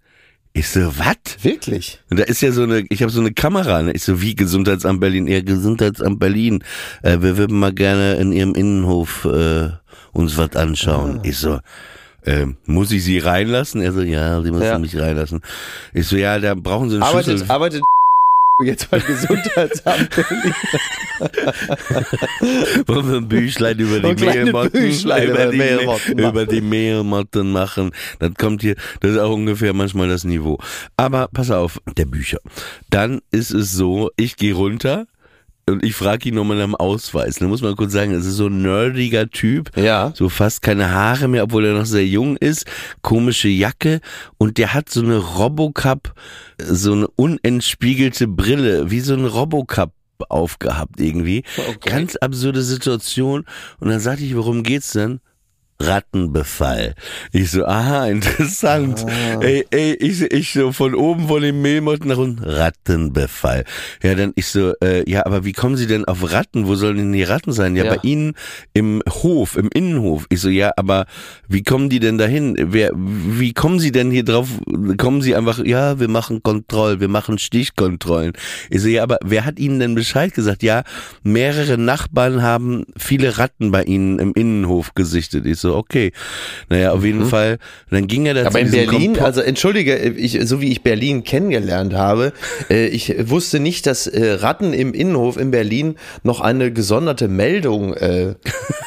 [0.52, 1.16] Ich so, was?
[1.42, 2.00] Wirklich?
[2.10, 3.92] Und da ist ja so eine, ich habe so eine Kamera, ne?
[3.92, 5.26] Ich so, wie Gesundheitsamt Berlin?
[5.26, 6.64] Ja, Gesundheitsamt Berlin.
[7.02, 9.68] Äh, wir würden mal gerne in ihrem Innenhof äh,
[10.12, 11.20] uns was anschauen.
[11.24, 11.58] Ich so,
[12.26, 13.80] äh, muss ich sie reinlassen?
[13.80, 14.78] Er so, ja, sie müssen Ja.
[14.78, 15.40] mich reinlassen.
[15.94, 17.50] Ich so, ja, da brauchen sie einen Arbeitet, Schlüssel.
[17.50, 17.82] arbeitet
[18.64, 20.16] jetzt bei Gesundheitsamt.
[22.86, 27.90] Wollen wir ein Büchlein über die Mehlmotten, über die, Mehlmotten über die Mehlmotten machen.
[28.18, 30.58] Das kommt hier, das ist auch ungefähr manchmal das Niveau.
[30.96, 32.38] Aber pass auf, der Bücher.
[32.90, 35.06] Dann ist es so, ich gehe runter
[35.68, 37.36] und ich frage ihn nochmal nach dem Ausweis.
[37.36, 39.76] Da muss man kurz sagen, es ist so ein nerdiger Typ.
[39.76, 40.12] Ja.
[40.14, 42.66] So fast keine Haare mehr, obwohl er noch sehr jung ist.
[43.02, 44.00] Komische Jacke.
[44.38, 46.14] Und der hat so eine Robocup,
[46.62, 49.92] so eine unentspiegelte Brille, wie so ein Robocup
[50.28, 51.42] aufgehabt irgendwie.
[51.56, 51.90] Okay.
[51.90, 53.44] Ganz absurde Situation.
[53.80, 55.20] Und dann sagte ich, worum geht's denn?
[55.80, 56.94] Rattenbefall.
[57.32, 59.04] Ich so, aha, interessant.
[59.08, 59.40] Ah.
[59.40, 63.64] Ey, ey, ich, ich so von oben von dem Mehlmotten nach unten, Rattenbefall.
[64.02, 66.66] Ja, dann ich so, äh, ja, aber wie kommen Sie denn auf Ratten?
[66.66, 67.76] Wo sollen denn die Ratten sein?
[67.76, 67.94] Ja, Ja.
[67.94, 68.34] bei Ihnen
[68.72, 70.26] im Hof, im Innenhof.
[70.30, 71.06] Ich so, ja, aber
[71.48, 72.56] wie kommen die denn dahin?
[72.58, 74.48] Wer, wie kommen Sie denn hier drauf?
[74.96, 78.32] Kommen Sie einfach, ja, wir machen Kontroll, wir machen Stichkontrollen.
[78.70, 80.62] Ich so, ja, aber wer hat Ihnen denn Bescheid gesagt?
[80.62, 80.82] Ja,
[81.22, 85.46] mehrere Nachbarn haben viele Ratten bei Ihnen im Innenhof gesichtet.
[85.46, 86.12] Ich so, okay.
[86.68, 87.58] Naja, auf jeden Fall.
[87.90, 88.46] Dann ging er da Mhm.
[88.46, 92.32] Aber zu in Berlin, Kompo- also entschuldige, ich, so wie ich Berlin kennengelernt habe,
[92.70, 97.94] äh, ich wusste nicht, dass äh, Ratten im Innenhof in Berlin noch eine gesonderte Meldung
[97.94, 98.34] äh,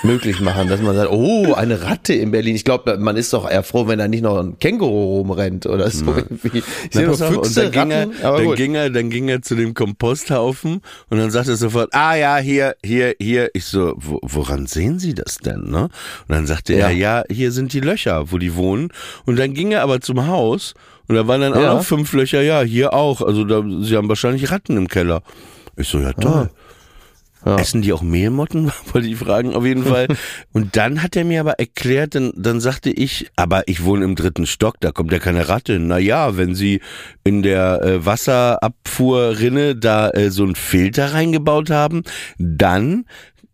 [0.03, 2.55] möglich machen, dass man sagt, oh, eine Ratte in Berlin.
[2.55, 5.89] Ich glaube, man ist doch eher froh, wenn da nicht noch ein Känguru rumrennt oder
[5.89, 6.59] so irgendwie.
[6.59, 6.63] Ich
[6.95, 9.41] sehe nur auf, und Füchse, dann, ging er, Ratten, dann ging er, dann ging er
[9.41, 13.49] zu dem Komposthaufen und dann sagte er sofort, ah ja, hier, hier, hier.
[13.53, 15.83] Ich so, wo, woran sehen Sie das denn, ne?
[15.83, 15.89] Und
[16.29, 16.88] dann sagte Ja.
[16.89, 18.89] er, ja, hier sind die Löcher, wo die wohnen.
[19.25, 20.73] Und dann ging er aber zum Haus
[21.08, 21.73] und da waren dann auch Ja.
[21.75, 23.21] noch fünf Löcher, ja, hier auch.
[23.21, 25.21] Also da, Sie haben wahrscheinlich Ratten im Keller.
[25.75, 26.49] Ich so, ja toll.
[27.45, 27.55] Ja.
[27.55, 28.69] Essen die auch Mehlmotten?
[28.91, 30.08] Wollte ich fragen, auf jeden Fall.
[30.51, 34.15] Und dann hat er mir aber erklärt, dann, dann sagte ich, aber ich wohne im
[34.15, 35.73] dritten Stock, da kommt ja keine Ratte.
[35.73, 35.88] hin.
[35.88, 36.82] Na ja, wenn sie
[37.23, 42.03] in der äh, Wasserabfuhrrinne da äh, so einen Filter reingebaut haben,
[42.38, 43.05] dann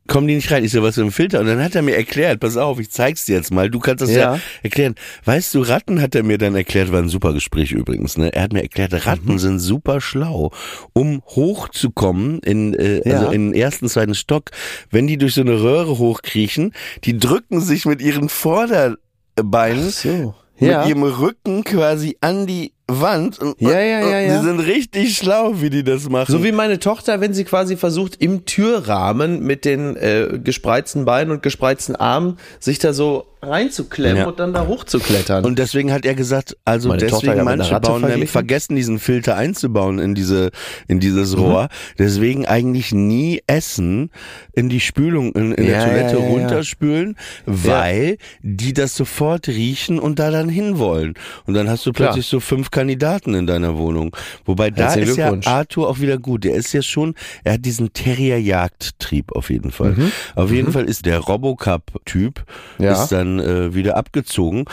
[0.08, 0.64] kommen die nicht rein.
[0.64, 1.40] Ich so, was für ein Filter?
[1.40, 4.04] Und dann hat er mir erklärt, pass auf, ich zeig's dir jetzt mal, du kannst
[4.04, 4.40] das ja, Ja.
[4.64, 4.96] erklären.
[5.24, 8.32] Weißt du, Ratten hat er mir dann erklärt, war ein super Gespräch übrigens, ne?
[8.34, 9.40] Er hat mir erklärt, Ratten Mhm.
[9.40, 10.52] sind super schlau,
[10.94, 13.32] um hochzukommen in, äh, also Ja.
[13.32, 14.52] in den ersten, zweiten Stock,
[14.92, 20.36] wenn die durch so eine Röhre hochkriechen, die drücken sich mit ihren Vorderbeinen, so.
[20.60, 20.86] mit Ja.
[20.88, 24.38] ihrem Rücken quasi an die Wand und, Ja, ja, ja, ja.
[24.38, 26.32] die sind richtig schlau, wie die das machen.
[26.32, 31.32] So wie meine Tochter, wenn sie quasi versucht, im Türrahmen mit den äh, gespreizten Beinen
[31.32, 34.28] und gespreizten Armen sich da so reinzuklemmen Ja.
[34.28, 35.46] und dann da hochzuklettern.
[35.46, 39.36] Und deswegen hat er gesagt, also Meine Tochter deswegen manche bauen nämlich vergessen diesen Filter
[39.38, 40.52] einzubauen in diese
[40.88, 41.42] in dieses Mhm.
[41.42, 41.70] Rohr.
[41.98, 44.10] Deswegen eigentlich nie Essen
[44.54, 46.32] in die Spülung in, in Ja, der Toilette ja, ja, ja.
[46.32, 51.14] runterspülen, weil die das sofort riechen und da dann hinwollen.
[51.46, 52.10] Und dann hast du Klar.
[52.10, 54.16] plötzlich so fünf Kandidaten in deiner Wohnung.
[54.46, 55.34] Wobei da ist ja.
[55.46, 56.44] Arthur auch wieder gut.
[56.44, 59.92] Der ist ja schon, er hat diesen Terrier-Jagdtrieb auf jeden Fall.
[59.92, 60.12] Mhm.
[60.36, 62.44] Auf jeden Fall ist der Robocup-Typ
[62.80, 62.94] Ja.
[63.04, 64.66] ist dann äh, wieder abgezogen.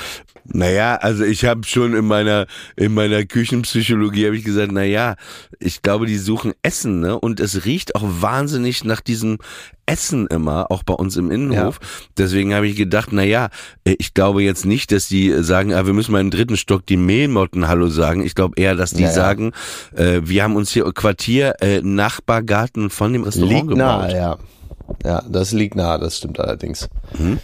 [0.45, 2.47] Naja, also ich habe schon in meiner
[2.77, 5.15] in meiner Küchenpsychologie habe ich gesagt, naja,
[5.61, 7.19] ich glaube, die suchen Essen, ne?
[7.19, 9.39] Und es riecht auch wahnsinnig nach diesem
[9.87, 11.79] Essen immer, auch bei uns im Innenhof.
[12.19, 13.51] Deswegen habe ich gedacht, naja,
[13.85, 16.97] ich glaube jetzt nicht, dass die sagen, ah, wir müssen mal im dritten Stock die
[16.97, 18.25] Mehlmotten Hallo sagen.
[18.25, 19.15] Ich glaube eher, dass die Ja, ja.
[19.15, 19.53] sagen,
[19.95, 23.79] äh, wir haben uns hier Quartier äh, Nachbargarten von dem Restaurant liegt gebaut.
[23.79, 24.39] nahe, ja.
[25.05, 26.89] Ja, das liegt nahe, das stimmt allerdings.
[27.19, 27.39] Mhm.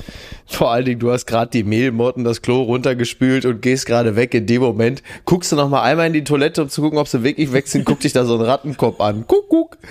[0.47, 4.33] Vor allen Dingen, du hast gerade die Mehlmotten das Klo runtergespült und gehst gerade weg.
[4.33, 7.07] In dem Moment guckst du noch mal einmal in die Toilette, um zu gucken, ob
[7.07, 7.85] sie wirklich weg sind.
[7.85, 9.25] Guck dich da so ein Rattenkopf an.
[9.27, 9.79] Guck, guck.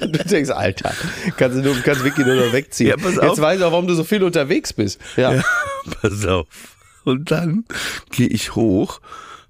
[0.00, 0.92] Du denkst, Alter,
[1.36, 2.90] kannst du nur, kannst wirklich nur noch wegziehen.
[2.90, 3.30] Ja, pass auf.
[3.30, 5.00] Jetzt weiß ich auch, warum du so viel unterwegs bist.
[5.16, 5.42] Ja.
[6.02, 6.46] Pass auf.
[7.04, 7.64] Und dann
[8.10, 9.00] gehe ich hoch,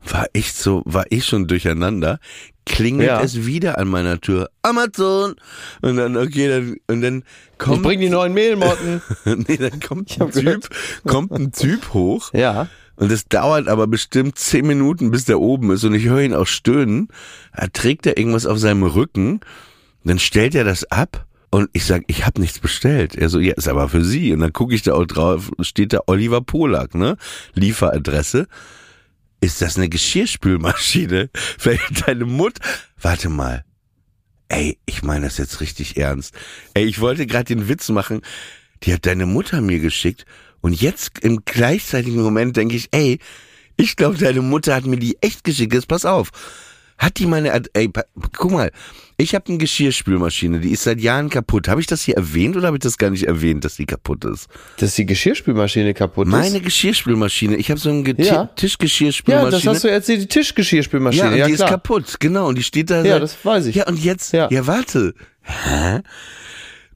[0.04, 2.18] war echt so, war ich schon durcheinander,
[2.66, 3.20] klingelt Ja.
[3.22, 4.48] es wieder an meiner Tür.
[4.62, 5.34] Amazon!
[5.82, 9.02] Und dann, okay, dann, und dann Ich kommt, bring die neuen Mehlmotten.
[9.24, 10.30] nee, dann kommt ein.
[10.30, 10.68] Typ,
[11.06, 12.68] kommt ein Typ hoch, Ja.
[12.96, 15.82] Und es dauert aber bestimmt zehn Minuten, bis der oben ist.
[15.82, 17.08] Und ich höre ihn auch stöhnen.
[17.52, 19.40] Er trägt er irgendwas auf seinem Rücken.
[20.04, 21.26] Dann stellt er das ab.
[21.50, 23.16] Und ich sag, ich habe nichts bestellt.
[23.16, 24.32] Er so, ja, ist aber für Sie.
[24.32, 27.16] Und dann gucke ich da auch drauf, steht da Oliver Polak, ne?
[27.54, 28.46] Lieferadresse.
[29.44, 31.28] Ist das eine Geschirrspülmaschine?
[31.58, 32.62] Vielleicht deine Mutter?
[32.98, 33.62] Warte mal.
[34.48, 36.34] Ey, ich meine das jetzt richtig ernst.
[36.72, 38.22] Ey, ich wollte gerade den Witz machen.
[38.84, 40.24] Die hat deine Mutter mir geschickt.
[40.62, 43.18] Und jetzt im gleichzeitigen Moment denke ich, ey,
[43.76, 45.74] ich glaube, deine Mutter hat mir die echt geschickt.
[45.74, 46.30] Jetzt pass auf.
[47.04, 47.90] Hat die meine, ey,
[48.36, 48.70] guck mal,
[49.18, 51.68] ich habe eine Geschirrspülmaschine, die ist seit Jahren kaputt.
[51.68, 54.24] Habe ich das hier erwähnt oder habe ich das gar nicht erwähnt, dass die kaputt
[54.24, 54.48] ist?
[54.78, 56.32] Dass die Geschirrspülmaschine kaputt ist?
[56.32, 58.46] Meine Geschirrspülmaschine, ich habe so eine Ja.
[58.56, 59.50] Tischgeschirrspülmaschine.
[59.50, 61.24] Ja, das hast du erzählt, die Tischgeschirrspülmaschine.
[61.26, 61.68] Ja, und Ja, die klar.
[61.68, 62.48] ist kaputt, genau.
[62.48, 63.04] Und die steht da.
[63.04, 63.76] Ja, seit- das weiß ich.
[63.76, 64.66] Ja, und jetzt, ja, Ja.
[64.66, 65.12] warte.
[65.42, 66.00] Hä?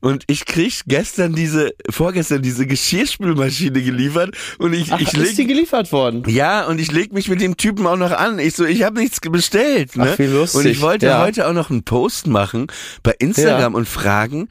[0.01, 5.43] Und ich krieg gestern diese, vorgestern diese Geschirrspülmaschine geliefert und ich, Ach, ich ist die
[5.43, 6.23] leg, geliefert worden?
[6.29, 8.39] ja, und ich leg mich mit dem Typen auch noch an.
[8.39, 10.11] Ich so, ich habe nichts bestellt, ne?
[10.15, 10.61] Ach, wie lustig.
[10.61, 11.23] Und ich wollte Ja.
[11.23, 12.67] heute auch noch einen Post machen
[13.03, 14.49] bei Instagram und fragen,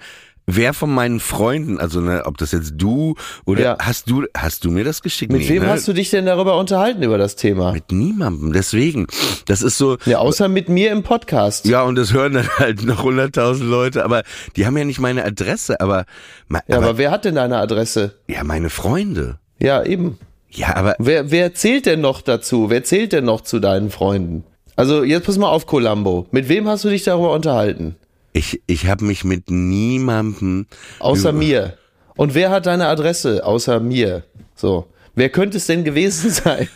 [0.48, 3.78] wer von meinen Freunden, also ne, ob das jetzt du oder Ja.
[3.80, 5.32] hast du, hast du mir das geschickt?
[5.32, 5.70] Mit Nee, wem ne?
[5.70, 7.74] hast du dich denn darüber unterhalten, über das Thema?
[7.74, 8.54] Mit niemandem.
[8.54, 9.08] Deswegen,
[9.46, 11.66] das ist so, Ja, außer mit mir im Podcast.
[11.66, 14.24] Ja, und das hören dann halt noch 100.000 Leute, aber
[14.56, 16.06] die haben ja nicht meine Adresse, aber,
[16.48, 18.16] ma- Ja, aber, aber wer hat denn deine Adresse?
[18.28, 19.40] ja, meine Freunde.
[19.60, 20.18] Ja, eben.
[20.50, 22.70] Ja, aber Wer, wer zählt denn noch dazu?
[22.70, 24.46] Wer zählt denn noch zu deinen Freunden?
[24.78, 26.28] Also jetzt pass mal auf, Columbo.
[26.32, 27.96] Mit wem hast du dich darüber unterhalten?
[28.38, 30.68] Ich, ich habe mich mit niemandem
[31.00, 31.78] Außer mir.
[32.16, 33.46] Und wer hat deine Adresse?
[33.46, 34.24] Außer mir.
[34.56, 34.88] So.
[35.16, 36.68] Wer könnte es denn gewesen sein?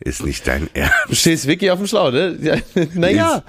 [0.00, 0.94] Ist nicht dein Ernst.
[1.08, 2.36] Du stehst wirklich auf dem Schlauch, ne?
[2.40, 2.56] Ja,
[2.94, 3.36] naja.
[3.36, 3.44] Ist,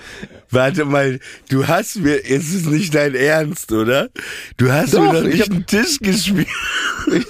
[0.50, 4.10] warte mal, du hast mir, es ist nicht dein Ernst, oder?
[4.58, 6.48] Du hast mir Doch, doch ich nicht hab- einen Tisch gespielt.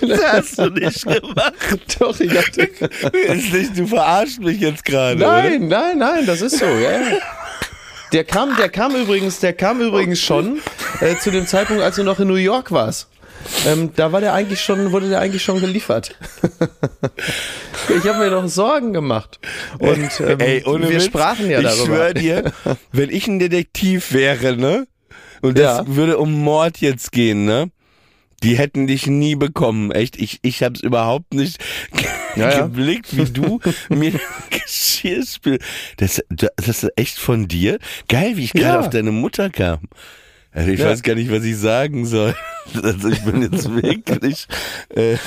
[0.02, 1.54] Das hast du nicht gemacht.
[2.00, 2.62] Doch, ich hatte.
[2.63, 7.00] Ist nicht, du verarschst mich jetzt gerade, Nein, nein, nein, das ist so, ja.
[8.12, 10.60] Der kam, der kam übrigens, der kam übrigens schon
[11.00, 13.08] äh, zu dem Zeitpunkt, als du noch in New York warst.
[13.65, 16.15] Ähm, da war der eigentlich schon, wurde der eigentlich schon geliefert.
[17.89, 19.39] ich habe mir doch Sorgen gemacht.
[19.80, 21.86] Und ähm, Ey, wir Witz, sprachen ja ich darüber.
[21.86, 22.52] schwör dir,
[22.91, 24.88] wenn ich ein Detektiv wäre, ne?
[25.41, 25.84] Und das Ja.
[25.88, 27.71] würde um Mord jetzt gehen, ne?
[28.43, 30.17] Die hätten dich nie bekommen, echt.
[30.17, 31.60] Ich, ich hab's überhaupt nicht
[32.36, 34.13] Ja, geblickt, wie du mir
[34.49, 35.60] Geschirrspül.
[35.97, 37.77] Das, das ist echt von dir?
[38.08, 38.80] Geil, wie ich gerade Ja.
[38.80, 39.80] auf deine Mutter kam.
[40.54, 40.88] Also ich Ja.
[40.88, 42.36] weiß gar nicht, was ich sagen soll.
[42.84, 44.47] Also ich bin jetzt wirklich.
[44.95, 45.17] Äh,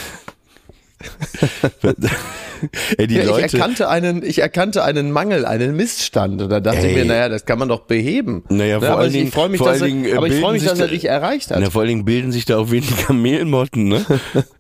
[2.99, 3.47] Ey, die Ja, Leute.
[3.47, 6.41] ich erkannte einen, ich erkannte einen Mangel, einen Missstand.
[6.43, 6.91] Und da dachte Ey.
[6.91, 8.45] ich mir, naja, das kann man doch beheben.
[8.49, 10.53] Naja, vor aber allen Dingen- ich freue mich, dass Dingen, er, äh, aber ich freue
[10.53, 11.59] bilden mich, dass er dich erreicht hat.
[11.61, 14.05] Na, vor allen Dingen bilden sich da auch weniger Mehlmotten, ne?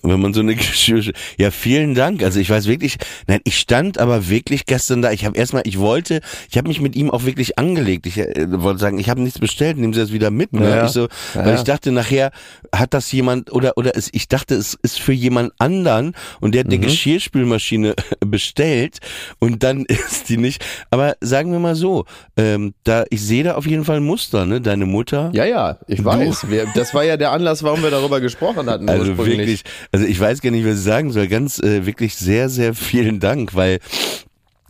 [0.02, 1.12] Wenn man so eine Geschirr...
[1.38, 2.22] Ja, vielen Dank.
[2.22, 5.12] Also ich weiß wirklich, nein, ich stand aber wirklich gestern da.
[5.12, 8.06] Ich habe erstmal, ich wollte, ich habe mich mit ihm auch wirklich angelegt.
[8.06, 10.52] Ich äh, wollte sagen, ich habe nichts bestellt, nehmen Sie das wieder mit.
[10.52, 10.68] Ne?
[10.68, 10.84] Ja, ja.
[10.86, 11.08] Ich so, Ja,
[11.44, 11.54] weil ja.
[11.54, 12.30] ich dachte nachher,
[12.74, 16.60] hat das jemand oder oder es, ich dachte, es ist für jemand anderen und der
[16.60, 16.74] hat Mhm.
[16.74, 17.93] eine Geschirrspülmaschine
[18.26, 18.98] bestellt
[19.38, 20.64] und dann ist die nicht.
[20.90, 22.04] Aber sagen wir mal so,
[22.36, 24.60] ähm, da ich sehe da auf jeden Fall ein Muster, ne?
[24.60, 25.30] Deine Mutter.
[25.34, 26.50] Ja, ja, ich weiß.
[26.50, 28.88] Wir, das war ja der Anlass, warum wir darüber gesprochen hatten.
[28.88, 31.28] Also wirklich, also ich weiß gar nicht, was ich sagen soll.
[31.28, 33.78] Ganz äh, wirklich sehr, sehr vielen Dank, weil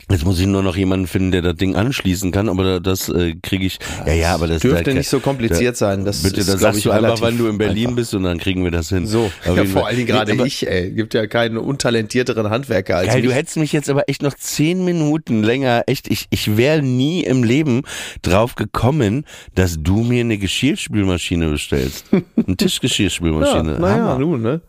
[0.09, 3.35] jetzt muss ich nur noch jemanden finden, der das Ding anschließen kann, aber das äh,
[3.41, 3.79] kriege ich.
[4.05, 6.05] Ja, ja, aber das Dürfte da, nicht so kompliziert sein.
[6.05, 7.95] Das Bitte, ist, da glaub sagst ich, du einfach, wann du in Berlin einfach.
[7.97, 9.07] bist und dann kriegen wir das hin.
[9.07, 10.91] So, Auf ja, vor allen Dingen gerade ich, ey.
[10.91, 13.37] Gibt ja keinen untalentierteren Handwerker als Geil, du mich.
[13.37, 17.43] hättest mich jetzt aber echt noch zehn Minuten länger, echt, ich, ich wäre nie im
[17.43, 17.81] Leben
[18.21, 22.05] drauf gekommen, dass du mir eine Geschirrspülmaschine bestellst.
[22.45, 23.73] Eine Tischgeschirrspülmaschine.
[23.73, 24.61] ja, naja, nun, ne?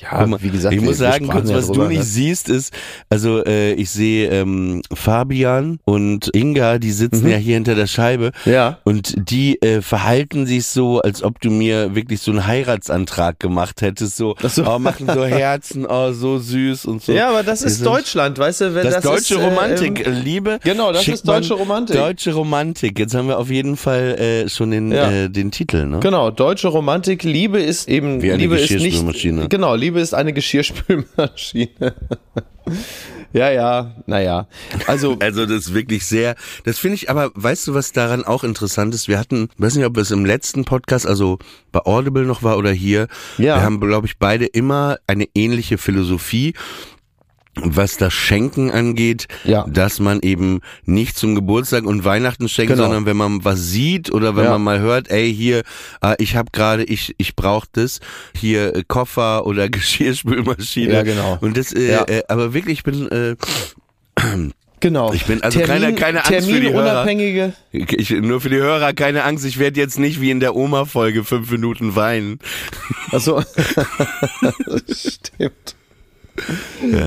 [0.00, 2.04] Ja, mal, wie gesagt, ich muss sagen, kurz, was drüber, du nicht ne?
[2.04, 2.72] siehst, ist,
[3.08, 8.30] also äh, ich sehe ähm, Fabian und Inga, die sitzen ja hier hinter der Scheibe
[8.44, 8.52] Mhm.
[8.52, 8.78] Ja.
[8.84, 13.82] und die äh, verhalten sich so, als ob du mir wirklich so einen Heiratsantrag gemacht
[13.82, 14.64] hättest, so, so.
[14.64, 17.12] oh, machen so Herzen, oh, so süß und so.
[17.12, 18.74] Ja, aber das ist sind- Deutschland, weißt du?
[18.74, 20.58] Wenn Das, das, deutsche ist, äh, Romantik, äh, Liebe.
[20.62, 21.96] genau, das ist deutsche man- Romantik.
[21.96, 22.98] Deutsche Romantik.
[22.98, 25.10] Jetzt haben wir auf jeden Fall äh, schon den, Ja.
[25.10, 25.98] äh, den Titel, ne?
[26.00, 30.32] Genau, deutsche Romantik, Liebe ist eben, Wie eine Liebe ist nicht, genau, Liebe ist eine
[30.32, 31.94] Geschirrspülmaschine.
[33.32, 34.46] ja, ja, naja.
[34.86, 38.44] Also, Also das ist wirklich sehr, das finde ich, aber weißt du, was daran auch
[38.44, 39.08] interessant ist?
[39.08, 41.38] Wir hatten, weiß nicht, ob es im letzten Podcast, also
[41.72, 43.56] bei Audible noch war oder hier, Ja.
[43.56, 46.54] wir haben, glaube ich, beide immer eine ähnliche Philosophie.
[47.56, 49.66] Was das Schenken angeht, Ja.
[49.68, 52.84] dass man eben nicht zum Geburtstag und Weihnachten schenkt, Genau.
[52.84, 54.50] sondern wenn man was sieht oder wenn Ja.
[54.52, 55.62] man mal hört, ey hier,
[56.02, 57.98] äh, ich habe gerade, ich ich brauche das,
[58.36, 60.92] hier äh, Koffer oder Geschirrspülmaschine.
[60.92, 61.38] Ja, genau.
[61.40, 62.04] Und das, äh, Ja.
[62.04, 63.36] äh, aber wirklich, ich bin äh,
[64.82, 65.12] Genau.
[65.12, 67.04] Ich bin- also keine- keine Angst für die Hörer.
[67.04, 67.52] Terminunabhängige.
[67.72, 71.22] ich, nur für die Hörer keine Angst, ich werde jetzt nicht wie in der Oma-Folge
[71.24, 72.38] fünf Minuten weinen.
[73.12, 73.42] Achso.
[74.88, 75.76] Stimmt.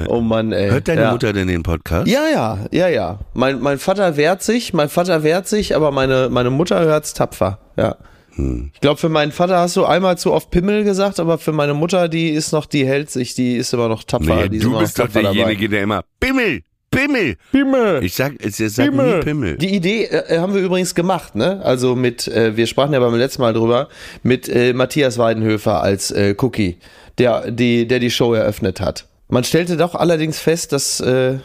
[0.07, 0.69] Oh Mann, ey.
[0.69, 1.11] Hört deine ja.
[1.11, 2.07] Mutter denn den Podcast?
[2.07, 3.19] Ja, ja, ja, ja.
[3.33, 7.59] Mein, mein Vater wehrt sich, mein Vater wehrt sich, aber meine, meine Mutter hört's tapfer.
[7.77, 7.95] Ja.
[8.35, 8.71] Hm.
[8.73, 11.73] Ich glaube, für meinen Vater hast du einmal zu oft Pimmel gesagt, aber für meine
[11.73, 14.47] Mutter, die ist noch, die hält sich, die ist immer noch tapfer.
[14.47, 16.61] Nee, du bist doch derjenige, der immer Pimmel,
[16.93, 17.37] Pimmel.
[17.51, 18.03] Pimmel.
[18.03, 19.57] Ich sag, ich sag nie Pimmel.
[19.57, 21.61] Die Idee äh, haben wir übrigens gemacht, ne?
[21.63, 23.87] Also mit, äh, wir sprachen ja beim letzten Mal drüber,
[24.21, 26.77] mit äh, Matthias Weidenhöfer als äh, Cookie,
[27.17, 29.07] der die, der die Show eröffnet hat.
[29.33, 31.39] Man stellte doch allerdings fest, dass äh,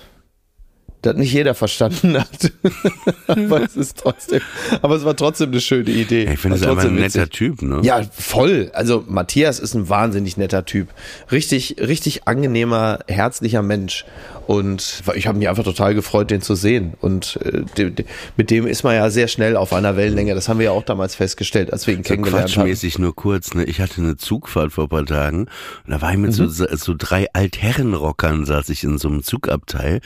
[1.01, 2.53] das nicht jeder verstanden hat.
[3.27, 4.43] aber es ist trotzdem,
[4.83, 6.27] aber es war trotzdem eine schöne Idee.
[6.27, 7.31] Ja, ich finde es einfach ein netter witzig.
[7.31, 7.81] Typ, ne?
[7.83, 8.71] Ja, voll.
[8.75, 10.89] Also Matthias ist ein wahnsinnig netter Typ.
[11.33, 14.05] Richtig, richtig angenehmer, herzlicher Mensch.
[14.49, 16.95] Und ich habe mich einfach total gefreut, den zu sehen.
[17.03, 17.93] Und äh,
[18.39, 20.35] mit dem ist man ja sehr schnell auf einer Wellenlänge.
[20.35, 22.55] Das haben wir ja auch damals festgestellt, als wir ihn So kennengelernt haben.
[22.55, 23.65] quatschmäßig nur kurz, ne?
[23.65, 25.49] Ich hatte eine Zugfahrt vor ein paar Tagen und
[25.93, 26.49] da war ich mit Mhm.
[26.49, 30.01] so, so drei Altherrenrockern saß ich in so einem Zugabteil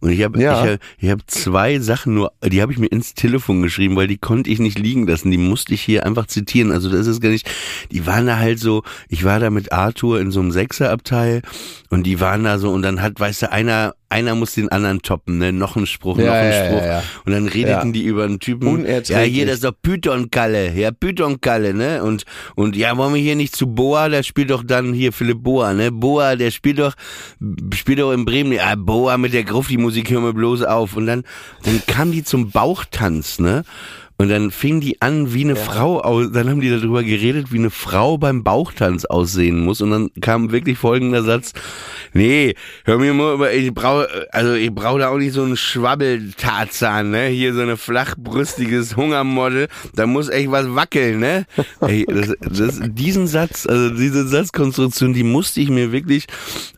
[0.00, 0.64] und ich habe Ja.
[0.64, 4.08] ich hab, ich hab zwei Sachen nur, die habe ich mir ins Telefon geschrieben, weil
[4.08, 6.72] die konnte ich nicht liegen lassen, die musste ich hier einfach zitieren.
[6.72, 7.48] Also das ist gar nicht,
[7.92, 11.42] die waren da halt so, ich war da mit Arthur in so einem Sechserabteil
[11.90, 15.02] und die waren da so und dann hat, weißt du, einer einer muss den anderen
[15.02, 15.52] toppen, ne?
[15.52, 16.84] Noch ein Spruch, Ja, noch ein ja, Spruch.
[16.86, 17.02] ja.
[17.24, 18.86] Und dann redeten die über einen Typen.
[18.86, 20.72] Ja, hier, das ist doch Python-Kalle.
[20.72, 22.02] Ja, Python-Kalle, ne?
[22.02, 24.08] Und, und ja, wollen wir hier nicht zu Boa?
[24.08, 25.90] Der spielt doch dann hier Philipp Boa, ne?
[25.90, 26.94] Boa, der spielt doch,
[27.74, 28.52] spielt doch in Bremen.
[28.52, 30.96] Ja, Boa mit der Grufti-Musik, hör mir bloß auf.
[30.96, 31.24] Und dann,
[31.64, 33.64] dann kam die zum Bauchtanz, ne?
[34.16, 37.58] Und dann fing die an, wie eine Frau aus, dann haben die darüber geredet, wie
[37.58, 39.80] eine Frau beim Bauchtanz aussehen muss.
[39.80, 41.52] Und dann kam wirklich folgender Satz,
[42.12, 45.56] nee, hör mir mal, über- ich brauche, also ich brauche da auch nicht so einen
[45.56, 47.26] Schwabbeltarzan, ne?
[47.26, 51.46] Hier so eine flachbrüstiges Hungermodel, da muss echt was wackeln, ne?
[51.80, 56.26] Ey, das, das, diesen Satz, also diese Satzkonstruktion, die musste ich mir wirklich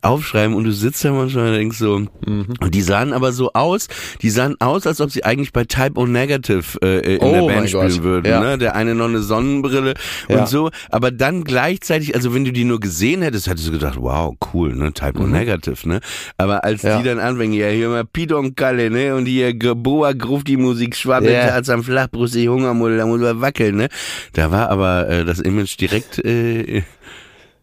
[0.02, 3.88] aufschreiben und du sitzt da manchmal und denkst so, und die sahen aber so aus,
[4.22, 7.54] die sahen aus, als ob sie eigentlich bei Type O Negative äh, in Oh der
[7.54, 8.40] Band spielen Gott, würden, ja.
[8.40, 8.58] ne?
[8.58, 9.94] Der eine noch eine Sonnenbrille
[10.28, 10.40] Ja.
[10.40, 13.96] und so, aber dann gleichzeitig, also wenn du die nur gesehen hättest, hättest du gedacht,
[14.00, 14.92] wow, cool, ne?
[14.92, 16.00] Type O Negative, ne?
[16.36, 16.88] Aber als Mhm.
[16.88, 16.98] Ja.
[16.98, 19.14] die dann anfängen, ja, hier mal Pidon Kalle, ne?
[19.14, 21.48] Und hier Boa Gruft die Musik, Schwabbel, Ja.
[21.48, 23.88] als am Flachbrustig Hungermuddel, da muss man wackeln, ne?
[24.32, 26.82] Da war aber äh, das Image direkt äh,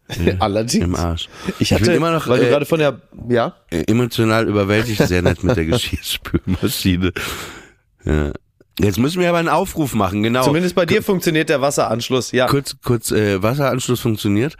[0.38, 0.84] Allerdings.
[0.84, 1.28] im Arsch.
[1.58, 3.54] Ich bin hatte, immer noch weil du äh, gerade von der, ja?
[3.70, 7.12] äh, emotional überwältigt, sehr nett mit der Geschirrspülmaschine.
[8.04, 8.32] Ja.
[8.80, 10.42] Jetzt müssen wir aber einen Aufruf machen, genau.
[10.42, 12.46] Zumindest bei dir funktioniert der Wasseranschluss, ja.
[12.46, 14.56] kurz, kurz äh, Wasseranschluss funktioniert.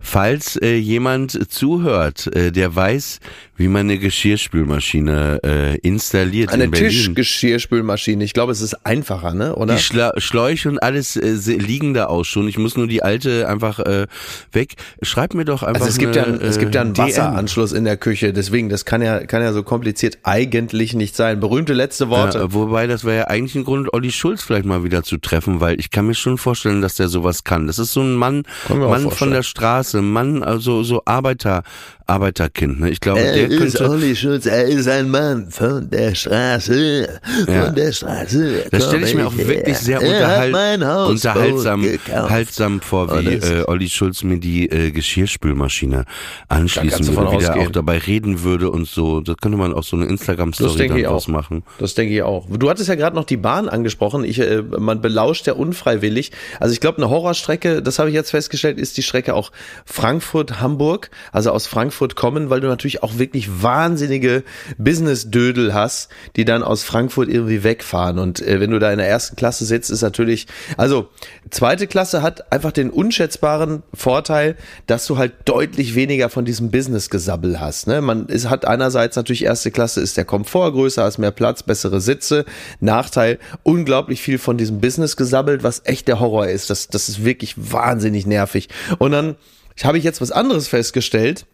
[0.00, 3.20] Falls äh, jemand zuhört, äh, der weiß,
[3.56, 6.72] wie man eine Geschirrspülmaschine äh, installiert Eine in.
[6.72, 8.22] Tischgeschirrspülmaschine.
[8.22, 9.56] Ich glaube, es ist einfacher, ne?
[9.56, 9.74] Oder?
[9.74, 12.48] Die Schla Schläuche und alles äh, liegen da auch schon.
[12.48, 14.06] Ich muss nur die alte einfach äh,
[14.52, 14.74] weg.
[15.00, 17.06] Schreib mir doch einfach Also es gibt ja, eine, es gibt ja einen äh, DM.
[17.06, 21.40] Wasseranschluss in der Küche, deswegen, das kann ja, kann ja so kompliziert eigentlich nicht sein.
[21.40, 22.38] Berühmte letzte Worte.
[22.38, 25.60] Ja, wobei, das wäre ja eigentlich ein Grund, Olli Schulz vielleicht mal wieder zu treffen,
[25.60, 27.66] weil ich kann mir schon vorstellen, dass der sowas kann.
[27.66, 31.62] Das ist so ein Mann, Mann von der Straße, Mann, also so Arbeiter,
[32.06, 32.80] Arbeiterkind.
[32.80, 32.90] Ne?
[32.90, 33.90] Ich glaube, der könnte.
[33.90, 37.08] Olli Schulz, er ist ein Mann von der Straße,
[37.48, 37.70] Ja.
[37.70, 38.64] der Straße.
[38.70, 39.48] Das stelle ich mir auch her.
[39.48, 40.08] wirklich sehr Er
[40.52, 42.30] unterhalt, unterhaltsam gekauft.
[42.30, 46.04] haltsam vor, wie äh, Olli Schulz mir die äh, Geschirrspülmaschine
[46.48, 47.66] anschließen würde, von wie der ausgehen.
[47.66, 49.20] auch dabei reden würde und so.
[49.20, 51.64] Das könnte man auch so eine Instagram-Story draus machen.
[51.80, 52.46] Das denke ich auch.
[52.48, 54.22] Du hattest ja gerade noch die Bahn angesprochen.
[54.24, 56.30] Ich, äh, man belauscht ja unfreiwillig.
[56.60, 59.50] Also ich glaube, eine Horrorstrecke, das habe ich jetzt festgestellt, ist die Strecke auch
[59.86, 61.10] Frankfurt-Hamburg.
[61.32, 64.44] Also aus Frankfurt kommen, weil du natürlich auch wirklich wahnsinnige
[64.78, 68.18] Business-Dödel hast, die dann aus Frankfurt irgendwie wegfahren.
[68.18, 71.08] Und äh, wenn du da in der ersten Klasse sitzt, ist natürlich, also
[71.50, 74.56] zweite Klasse hat einfach den unschätzbaren Vorteil,
[74.86, 77.86] dass du halt deutlich weniger von diesem Business-Gesabbel hast.
[77.86, 78.00] Ne?
[78.00, 82.00] Man ist, hat einerseits natürlich erste Klasse ist der Komfort größer, hast mehr Platz, bessere
[82.00, 82.44] Sitze.
[82.80, 86.70] Nachteil, unglaublich viel von diesem Business gesabbelt, was echt der Horror ist.
[86.70, 88.68] Das, das ist wirklich wahnsinnig nervig.
[88.98, 89.36] Und dann
[89.84, 91.46] habe ich jetzt was anderes festgestellt.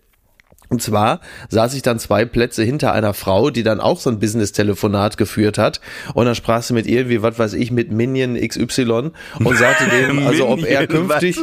[0.68, 1.20] Und zwar
[1.50, 5.58] saß ich dann zwei Plätze hinter einer Frau, die dann auch so ein Business-Telefonat geführt
[5.58, 5.80] hat.
[6.14, 9.84] Und dann sprach sie mit ihr, wie was weiß ich, mit Minion XY und sagte
[10.08, 11.38] dem, also ob er künftig.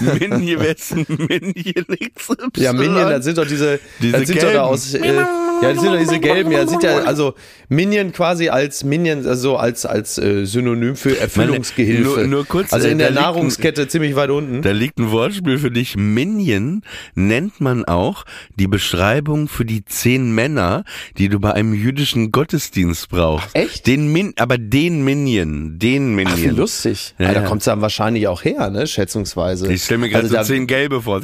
[0.00, 2.34] Minion, ein Minion XY?
[2.62, 5.28] Ja, Minion, das sind doch diese, Diese das sind doch da aus, äh, ja,
[5.62, 7.34] das sind doch diese gelben, ja, sind ja, also
[7.68, 12.02] Minion quasi als Minion, also als, als äh, Synonym für Erfüllungsgehilfe.
[12.02, 14.62] nur- nur kurz, also äh, in da der liegt ein- Nahrungskette ziemlich weit unten.
[14.62, 15.96] Da liegt ein Wortspiel für dich.
[15.96, 16.82] Minion
[17.14, 18.24] nennt man auch
[18.56, 20.84] die Beschreibung für die zehn Männer,
[21.18, 23.50] die du bei einem jüdischen Gottesdienst brauchst.
[23.54, 23.86] Echt?
[23.86, 26.34] Den Min, aber den Minion, den Minion.
[26.36, 27.14] Ach, wie lustig.
[27.18, 27.46] Ja, Ja, da ja.
[27.48, 29.70] kommt's dann wahrscheinlich auch her, ne, schätzungsweise.
[29.72, 31.20] Ich stelle mir gerade Also so zehn gelbe vor.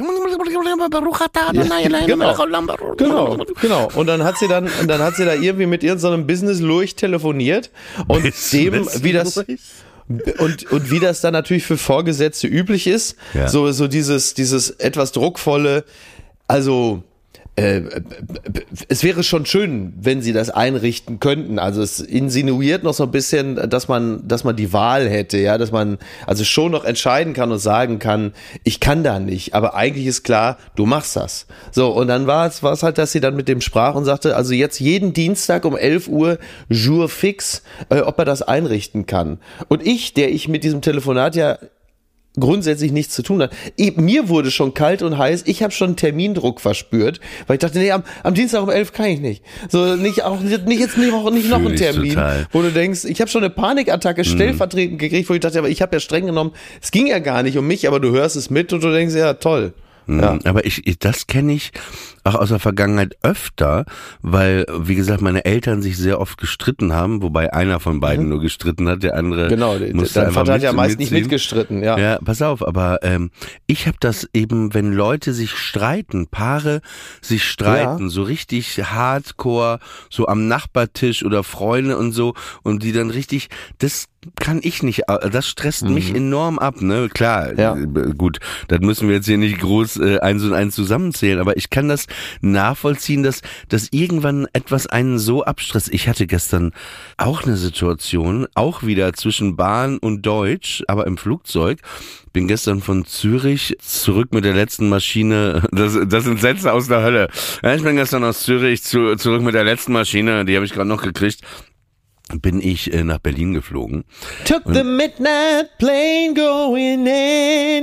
[2.07, 2.35] genau.
[2.99, 3.89] Genau, genau.
[3.95, 6.95] Und dann hat sie dann, und dann hat sie da irgendwie mit irgendeinem Business Lurch
[6.97, 7.71] telefoniert
[8.09, 13.49] und dem, wie das, und, und wie das dann natürlich für Vorgesetzte üblich ist, Ja.
[13.49, 15.85] so, so dieses, dieses etwas druckvolle,
[16.47, 17.03] also,
[17.59, 17.83] äh,
[18.89, 21.59] es wäre schon schön, wenn sie das einrichten könnten.
[21.59, 25.59] Also es insinuiert noch so ein bisschen, dass man, dass man die Wahl hätte, ja,
[25.59, 28.33] dass man also schon noch entscheiden kann und sagen kann,
[28.63, 29.55] ich kann da nicht.
[29.55, 31.47] Aber eigentlich ist klar, du machst das.
[31.73, 34.05] So und dann war es, war es halt, dass sie dann mit dem sprach und
[34.05, 36.39] sagte, also jetzt jeden Dienstag um 11 Uhr
[36.69, 39.39] Jour fix, äh, ob er das einrichten kann.
[39.67, 41.59] Und ich, der ich mit diesem Telefonat ja
[42.41, 43.53] grundsätzlich nichts zu tun hat.
[43.77, 45.43] Ich, mir wurde schon kalt und heiß.
[45.47, 49.07] Ich habe schon Termindruck verspürt, weil ich dachte, nee, am, am Dienstag um elf kann
[49.07, 49.43] ich nicht.
[49.69, 52.47] So nicht auch nicht jetzt nicht, noch- nicht noch ein Termin, total.
[52.53, 55.83] wo du denkst, ich habe schon eine Panikattacke stellvertretend gekriegt, wo ich dachte, aber ich
[55.83, 58.51] habe ja streng genommen, es ging ja gar nicht um mich, aber du hörst es
[58.51, 59.73] mit und du denkst, ja toll.
[60.07, 60.33] Ja.
[60.35, 60.41] Mhm.
[60.45, 61.71] Aber ich, ich das kenne ich
[62.29, 63.85] auch aus der Vergangenheit öfter,
[64.23, 68.41] weil, wie gesagt, meine Eltern sich sehr oft gestritten haben, wobei einer von beiden nur
[68.41, 69.49] gestritten hat, der andere Mhm.
[69.49, 71.23] Genau, musste dein Vater hat ja meist nicht mitziehen.
[71.23, 71.99] mitgestritten, ja.
[71.99, 73.31] Ja, pass auf, aber ähm,
[73.67, 76.81] ich habe das eben, wenn Leute sich streiten, Paare
[77.23, 79.79] sich streiten, so richtig hardcore,
[80.11, 83.49] so am Nachbartisch oder Freunde und so, und die dann richtig,
[83.79, 84.07] das
[84.41, 87.09] kann ich nicht, äh, das stresst mich enorm ab, ne?
[87.09, 87.59] Klar, Mhm.
[87.59, 87.77] Ja.
[87.77, 91.57] äh, gut, das müssen wir jetzt hier nicht groß äh, eins und eins zusammenzählen, aber
[91.57, 92.07] ich kann das
[92.41, 95.93] nachvollziehen, dass, dass irgendwann etwas einen so abstresst.
[95.93, 96.73] Ich hatte gestern
[97.17, 101.81] auch eine Situation, auch wieder zwischen Bahn und Deutsch, aber im Flugzeug.
[102.33, 105.63] Bin gestern von Zürich zurück mit der letzten Maschine.
[105.73, 107.29] Das, das sind Sätze aus der Hölle.
[107.63, 110.89] Ich bin gestern aus Zürich zu, zurück mit der letzten Maschine, die habe ich gerade
[110.89, 111.41] noch gekriegt.
[112.43, 114.05] Bin ich äh, nach Berlin geflogen.
[114.45, 117.07] Took the midnight plane going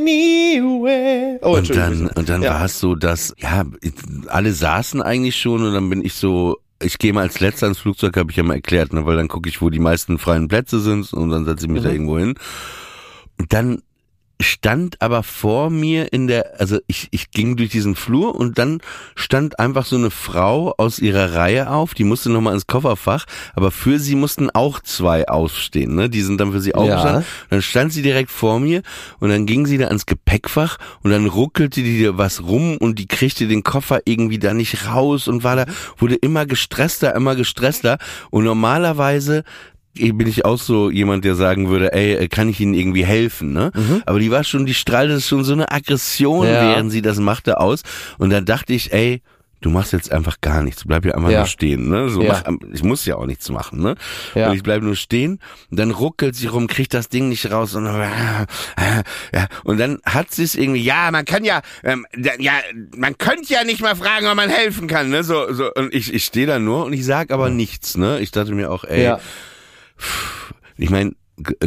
[0.06, 1.39] anywhere.
[1.41, 2.52] Oh, Und dann, und dann Ja.
[2.56, 3.66] war es so, dass, ja,
[4.28, 7.80] alle saßen eigentlich schon und dann bin ich so, ich gehe mal als letzter ins
[7.80, 10.48] Flugzeug, habe ich ja mal erklärt, ne, weil dann gucke ich, wo die meisten freien
[10.48, 11.96] Plätze sind und dann setze ich mich da Mhm.
[11.96, 12.36] irgendwo hin.
[13.39, 13.82] Und dann
[14.42, 18.82] stand aber vor mir in der, also ich, ich ging durch diesen Flur und dann
[19.16, 23.72] stand einfach so eine Frau aus ihrer Reihe auf, die musste nochmal ins Kofferfach, aber
[23.72, 26.10] für sie mussten auch zwei aufstehen, ne?
[26.10, 27.26] Die sind dann für sie aufgestanden.
[27.50, 28.82] Dann stand sie direkt vor mir
[29.20, 33.00] und dann ging sie da ans Gepäckfach und dann ruckelte die da was rum und
[33.00, 35.66] die kriegte den Koffer irgendwie da nicht raus und war da,
[35.98, 37.98] wurde immer gestresster, immer gestresster
[38.32, 39.44] und normalerweise
[39.96, 43.72] bin ich auch so jemand, der sagen würde, ey, kann ich Ihnen irgendwie helfen, ne?
[44.06, 46.54] Aber die war schon, die strahlte schon so eine Aggression, Mhm.
[46.54, 46.62] Ja.
[46.70, 47.82] während sie das machte, aus.
[48.18, 49.22] Und dann dachte ich, ey,
[49.62, 51.39] du machst jetzt einfach gar nichts, bleib hier einfach Ja.
[51.39, 52.10] nur stehen, ne?
[52.10, 52.43] So Ja.
[52.46, 53.96] mach, ich muss ja auch nichts machen, ne?
[54.36, 54.50] Ja.
[54.50, 55.39] Und ich bleib nur stehen,
[55.72, 60.32] und dann ruckelt sie rum, kriegt das Ding nicht raus und, ja, und dann hat
[60.32, 62.06] sie es irgendwie, ja, man kann ja, ähm,
[62.39, 62.54] ja,
[62.96, 65.24] man könnte ja nicht mal fragen, ob man helfen kann, ne?
[65.24, 68.20] So, so, und ich, ich stehe da nur und ich sag aber nichts, ne?
[68.20, 69.02] Ich dachte mir auch, ey.
[70.78, 71.12] Ich meine,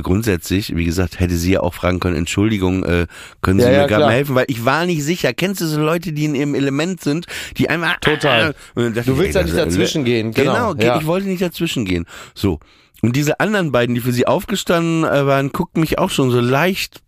[0.02, 3.06] grundsätzlich, wie gesagt, hätte sie ja auch fragen können, Entschuldigung, äh,
[3.42, 5.32] können Sie Ja, mir ja, gerade mal helfen, weil ich war nicht sicher.
[5.34, 7.26] Kennst du so Leute, die in ihrem Element sind,
[7.58, 8.54] die einfach Total.
[8.74, 10.98] Und dann dachte Du willst ich, ja ey, nicht dazwischen gehen, genau, Genau, ja.
[11.00, 12.06] ich wollte nicht dazwischen gehen.
[12.34, 12.60] So.
[13.02, 16.40] Und diese anderen beiden, die für sie aufgestanden äh, waren, guckten mich auch schon so
[16.40, 17.02] leicht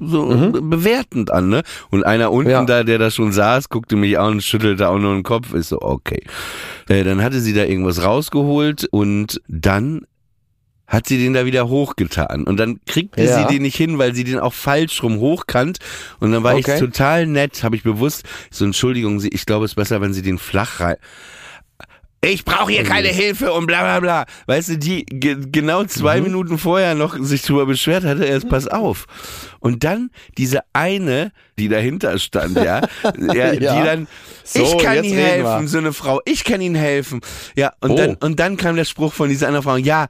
[0.00, 1.62] so be- bewertend an, ne?
[1.90, 2.52] Und einer unten Mhm.
[2.52, 2.64] Ja.
[2.64, 5.54] da, der da schon saß, guckte mich an und schüttelte auch nur den Kopf.
[5.54, 6.22] Ist so, okay.
[6.88, 10.02] Äh, dann hatte sie da irgendwas rausgeholt und dann
[10.86, 12.44] hat sie den da wieder hochgetan.
[12.44, 13.48] Und dann kriegte Ja.
[13.48, 15.78] sie den nicht hin, weil sie den auch falsch rum hochkant.
[16.20, 16.74] Und dann war Okay.
[16.74, 20.22] ich total nett, habe ich bewusst, so Entschuldigung, ich glaube, es ist besser, wenn Sie
[20.22, 20.96] den flach rein...
[22.26, 24.24] Ich brauche hier keine Hilfe und bla bla bla.
[24.46, 28.66] Weißt du, die ge genau zwei Minuten vorher noch sich drüber beschwert hatte, erst pass
[28.66, 29.04] auf.
[29.60, 30.08] Und dann
[30.38, 32.80] diese eine die dahinter stand, ja,
[33.34, 34.08] ja, die dann,
[34.42, 35.68] So, ich kann Ihnen helfen, wir.
[35.68, 37.20] so eine Frau, ich kann Ihnen helfen.
[37.56, 37.96] Ja, und Oh.
[37.96, 40.06] dann, und dann kam der Spruch von dieser anderen Frau, ja,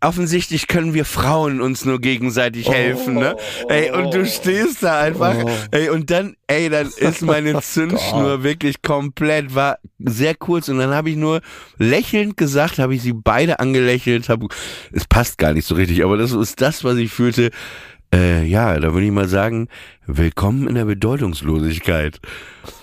[0.00, 3.36] offensichtlich können wir Frauen uns nur gegenseitig helfen, ne?
[3.68, 5.50] Ey, und du stehst da einfach, Oh.
[5.72, 10.90] ey, und dann, ey, dann ist meine Zündschnur wirklich komplett, war sehr kurz und dann
[10.94, 11.40] habe ich nur
[11.78, 14.46] lächelnd gesagt, habe ich sie beide angelächelt, habe,
[14.92, 17.50] es passt gar nicht so richtig, aber das ist das, was ich fühlte.
[18.14, 19.68] Äh, ja, da würde ich mal sagen,
[20.06, 22.18] willkommen in der Bedeutungslosigkeit.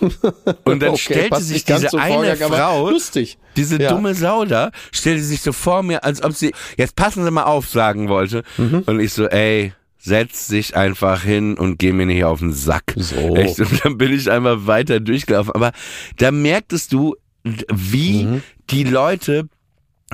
[0.64, 3.36] Und dann Okay, stellte sich diese zum eine Frau, lustig.
[3.56, 3.90] diese Ja.
[3.90, 7.42] dumme Sau da, stellte sich so vor mir, als ob sie, jetzt passen Sie mal
[7.44, 8.44] auf, sagen wollte.
[8.56, 8.84] Mhm.
[8.86, 12.94] Und ich so, ey, setz dich einfach hin und geh mir nicht auf den Sack.
[12.96, 13.34] So.
[13.34, 13.58] Echt?
[13.58, 15.52] Und dann bin ich einfach weiter durchgelaufen.
[15.56, 15.72] Aber
[16.18, 18.42] da merktest du, wie Mhm.
[18.70, 19.48] die Leute,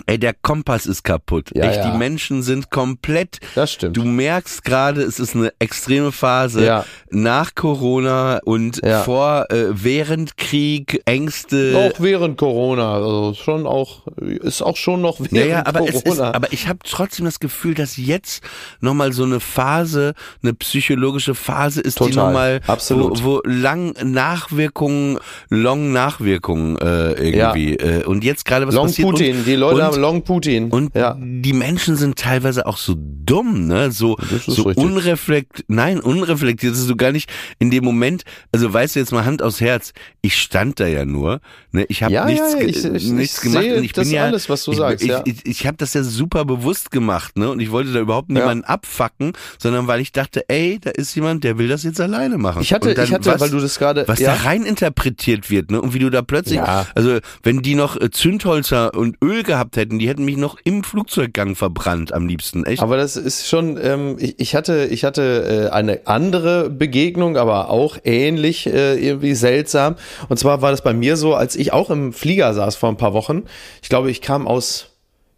[0.07, 1.51] ey, der Kompass ist kaputt.
[1.55, 1.91] Ja, Echt, ja.
[1.93, 3.97] die Menschen sind komplett Das stimmt.
[3.97, 6.85] Du merkst gerade, es ist eine extreme Phase Ja.
[7.11, 11.75] nach Corona und vor, äh, während Krieg, Ängste.
[11.77, 15.99] auch während Corona, also schon auch, ist auch schon noch während ja, ja, aber Corona.
[15.99, 18.43] es ist, aber ich habe trotzdem das Gefühl, dass jetzt
[18.81, 23.23] nochmal so eine Phase, eine psychologische Phase ist, die Total, nochmal, absolut.
[23.23, 25.19] wo, wo lang Nachwirkungen,
[25.51, 27.77] Long Nachwirkungen äh, irgendwie.
[27.77, 29.09] Äh, und jetzt gerade was Long passiert.
[29.09, 30.71] Putin, und, die Leute und, haben Long Putin.
[30.71, 31.17] Und ja.
[31.21, 33.91] die Menschen sind teilweise auch so dumm, ne?
[33.93, 34.85] So, Das ist so richtig.
[34.85, 38.23] unreflekt, nein, unreflektiert, dass du gar nicht in dem Moment,
[38.53, 41.41] also weißt du jetzt mal Hand aufs Herz, ich stand da ja nur,
[41.73, 41.85] ne?
[41.89, 44.25] Ich habe Ja, nichts, ja, ich- ich- nichts ich gemacht und ich das bin ja
[44.25, 45.23] alles, was du ich, sagst, ich, ja.
[45.25, 47.51] ich, ich habe das ja super bewusst gemacht, ne?
[47.51, 51.45] Und ich wollte da überhaupt niemanden abfacken, sondern weil ich dachte, ey, da ist jemand,
[51.45, 52.63] der will das jetzt alleine machen.
[52.63, 55.51] Ich hatte, und dann, ich hatte, was, weil du das gerade, was da rein interpretiert
[55.51, 55.81] wird, ne?
[55.81, 59.99] Und wie du da plötzlich, also wenn die noch äh, Zündholzer und Öl gehabt hätten,
[59.99, 62.83] die hätten mich noch im Flugzeuggang verbrannt am liebsten, echt.
[62.83, 67.71] Aber das ist schon, ähm, ich, ich hatte, ich hatte äh, eine andere Begegnung, aber
[67.71, 69.97] auch ähnlich äh, irgendwie seltsam.
[70.29, 72.97] Und zwar war das bei mir so, als ich auch im Flieger saß vor ein
[72.97, 73.45] paar Wochen.
[73.83, 74.91] Ich glaube, ich kam aus,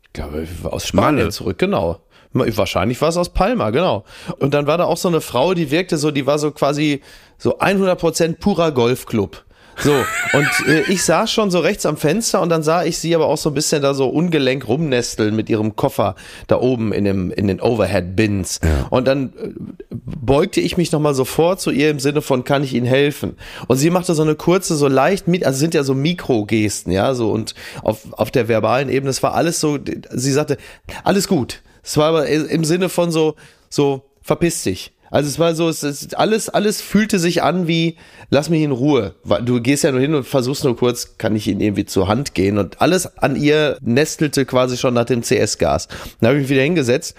[0.05, 1.31] ich glaube, aus Spanien Malle.
[1.31, 2.01] zurück, genau.
[2.35, 4.05] Wahrscheinlich war es aus Palma, genau.
[4.39, 7.01] Und dann war da auch so eine Frau, die wirkte so, die war so quasi
[7.39, 9.45] so 100% purer Golfclub.
[9.79, 9.93] So,
[10.33, 13.27] und äh, ich saß schon so rechts am Fenster und dann sah ich sie aber
[13.27, 16.15] auch so ein bisschen da so ungelenk rumnesteln mit ihrem Koffer
[16.47, 18.61] da oben in, dem, in den Overhead-Bins.
[18.91, 19.51] Und dann äh,
[19.91, 23.37] beugte ich mich nochmal so vor zu ihr im Sinne von, kann ich Ihnen helfen?
[23.67, 27.31] Und sie machte so eine kurze, so leicht, also sind ja so Mikrogesten, ja, so
[27.31, 29.79] und auf, auf der verbalen Ebene, es war alles so,
[30.11, 30.57] sie sagte,
[31.03, 31.63] alles gut.
[31.83, 33.35] Es war aber im Sinne von so,
[33.69, 34.94] so, verpiss dich.
[35.15, 37.95] Also es war so, es ist alles, alles fühlte sich an wie,
[38.31, 39.15] lass mich in Ruhe.
[39.45, 42.35] Du gehst ja nur hin und versuchst nur kurz, kann ich ihnen irgendwie zur Hand
[42.35, 45.87] gehen und alles an ihr nestelte quasi schon nach dem CS-Gas.
[46.19, 47.15] Dann habe ich mich wieder hingesetzt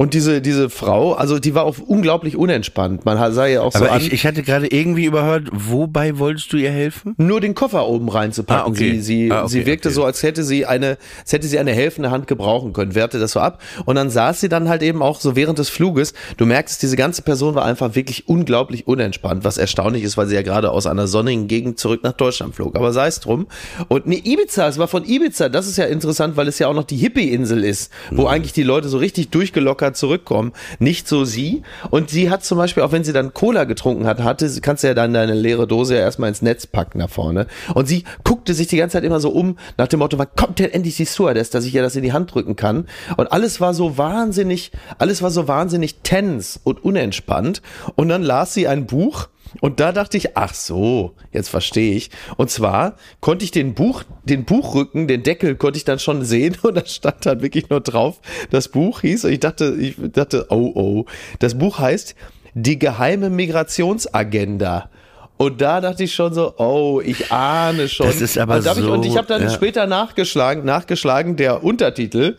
[0.00, 3.04] und diese, diese Frau, also die war auch unglaublich unentspannt.
[3.04, 6.56] Man sah ja auch so Aber ich, ich hatte gerade irgendwie überhört, wobei wolltest du
[6.56, 7.14] ihr helfen?
[7.18, 8.64] nur den Koffer oben reinzupacken.
[8.64, 8.92] Ah, okay.
[8.92, 9.94] Sie, sie, Ah, okay, sie wirkte okay.
[9.96, 13.32] so, als hätte sie eine, als hätte sie eine helfende Hand gebrauchen können, wehrte das
[13.32, 13.60] so ab.
[13.86, 16.14] Und dann saß sie dann halt eben auch so während des Fluges.
[16.36, 20.36] Du merkst, diese ganze Person war einfach wirklich unglaublich unentspannt, was erstaunlich ist, weil sie
[20.36, 22.76] ja gerade aus einer sonnigen Gegend zurück nach Deutschland flog.
[22.76, 23.48] Aber sei es drum.
[23.88, 25.48] Und nee, Ibiza, es war von Ibiza.
[25.48, 28.28] Das ist ja interessant, weil es ja auch noch die Hippie-Insel ist, wo Mhm.
[28.28, 30.52] eigentlich die Leute so richtig durchgelockert zurückkommen.
[30.78, 31.62] Nicht so sie.
[31.90, 34.88] Und sie hat zum Beispiel, auch wenn sie dann Cola getrunken hat, hatte, kannst du
[34.88, 37.46] ja dann deine leere Dose ja erstmal ins Netz packen nach vorne.
[37.74, 40.58] Und sie guckte sich die ganze Zeit immer so um, nach dem Motto, wann kommt
[40.58, 42.86] denn endlich die Stewardess, dass ich ihr das in die Hand drücken kann?
[43.16, 47.62] Und alles war so wahnsinnig, alles war so wahnsinnig tense und unentspannt.
[47.94, 49.28] Und dann las sie ein Buch,
[49.60, 52.10] und da dachte ich, ach so, jetzt verstehe ich.
[52.36, 56.56] Und zwar konnte ich den Buch, den Buchrücken, den Deckel konnte ich dann schon sehen
[56.62, 58.20] und da stand dann wirklich nur drauf,
[58.50, 61.04] das Buch hieß, und ich dachte, ich dachte, oh oh,
[61.38, 62.14] das Buch heißt
[62.54, 64.90] Die geheime Migrationsagenda.
[65.36, 68.06] Und da dachte ich schon so, oh, ich ahne schon.
[68.06, 69.50] Das ist aber und, hab ich, so, und ich habe dann ja.
[69.50, 72.36] später nachgeschlagen, nachgeschlagen, der Untertitel,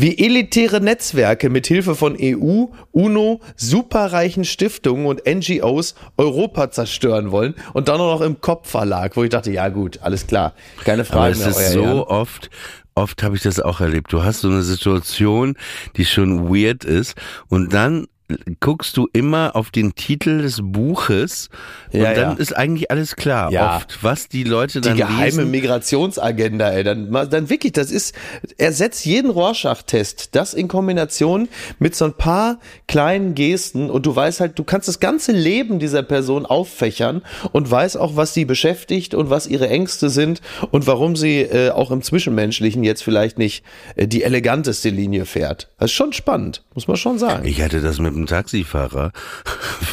[0.00, 7.54] wie elitäre Netzwerke mit Hilfe von EU, UNO, superreichen Stiftungen und NGOs Europa zerstören wollen
[7.72, 11.10] und dann auch noch im Kopfverlag, wo ich dachte, ja gut, alles klar, keine Aber
[11.10, 11.48] Frage es mehr.
[11.48, 11.98] ist so Ehren.
[12.00, 12.50] oft,
[12.94, 14.12] oft habe ich das auch erlebt.
[14.12, 15.56] Du hast so eine Situation,
[15.96, 17.14] die schon weird ist
[17.48, 18.06] und dann
[18.60, 21.48] guckst du immer auf den Titel des Buches
[21.92, 22.38] und Ja, dann ja.
[22.38, 23.50] ist eigentlich alles klar.
[23.50, 23.76] Ja.
[23.76, 25.50] Oft, was die Leute Die dann geheime lesen.
[25.50, 26.84] Migrationsagenda, ey.
[26.84, 28.14] Dann, dann wirklich, das ist,
[28.58, 30.34] ersetzt jeden Rorschach-Test.
[30.34, 31.48] Das in Kombination
[31.78, 35.78] mit so ein paar kleinen Gesten und du weißt halt, du kannst das ganze Leben
[35.78, 37.22] dieser Person auffächern
[37.52, 41.70] und weißt auch, was sie beschäftigt und was ihre Ängste sind und warum sie äh,
[41.70, 43.64] auch im Zwischenmenschlichen jetzt vielleicht nicht
[43.96, 45.68] äh, die eleganteste Linie fährt.
[45.78, 47.44] Das ist schon spannend, Muss man schon sagen.
[47.44, 49.10] Ich hatte das mit dem Taxifahrer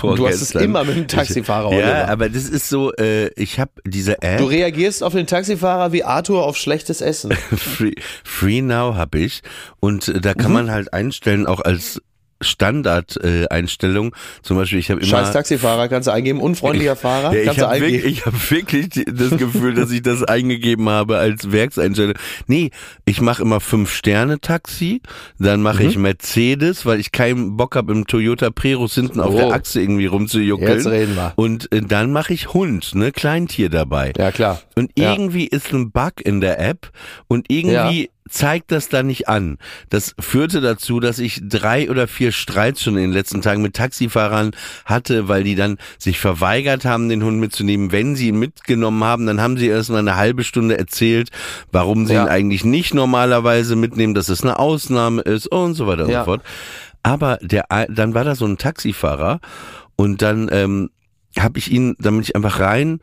[0.03, 3.59] Du hast es immer mit dem Taxifahrer, ich, Ja, aber das ist so, äh, ich
[3.59, 4.38] habe diese App.
[4.38, 7.31] Du reagierst auf den Taxifahrer wie Arthur auf schlechtes Essen.
[7.57, 9.41] Free, Free Now habe ich
[9.79, 10.53] und äh, da kann Mhm.
[10.53, 12.03] man halt einstellen, auch als
[12.45, 14.15] Standard-Einstellung.
[14.41, 16.39] Zum Beispiel, ich habe immer Scheiß Taxifahrer kannst du eingeben.
[16.41, 17.93] Unfreundlicher Fahrer Ja, ich kannst du habe eingeben.
[17.93, 22.15] wirklich, ich hab wirklich das Gefühl, dass ich das eingegeben habe als Werkseinstellung.
[22.47, 22.71] Nee,
[23.05, 25.01] ich mache immer Fünf-Sterne-Taxi,
[25.39, 25.89] dann mache Mhm.
[25.89, 29.37] ich Mercedes, weil ich keinen Bock habe, im Toyota Prius hinten auf Oh.
[29.37, 30.71] der Achse irgendwie rumzujuckeln.
[30.71, 31.33] Jetzt reden wir.
[31.35, 34.13] Und äh, dann mache ich Hund, ne, Kleintier dabei.
[34.17, 34.61] Ja, klar.
[34.75, 35.11] Und Ja.
[35.11, 36.91] irgendwie ist ein Bug in der App
[37.27, 39.57] und irgendwie zeigt das da nicht an.
[39.89, 43.76] Das führte dazu, dass ich drei oder vier Streits schon in den letzten Tagen mit
[43.76, 44.51] Taxifahrern
[44.84, 47.91] hatte, weil die dann sich verweigert haben, den Hund mitzunehmen.
[47.91, 51.30] Wenn sie ihn mitgenommen haben, dann haben sie erst mal eine halbe Stunde erzählt,
[51.71, 52.23] warum sie Ja.
[52.23, 56.21] ihn eigentlich nicht normalerweise mitnehmen, dass es eine Ausnahme ist und so weiter und Ja.
[56.21, 56.41] so fort.
[57.03, 59.39] Aber der, dann war da so ein Taxifahrer
[59.95, 60.89] und dann ähm,
[61.38, 62.99] habe ich ihn, dann bin ich einfach rein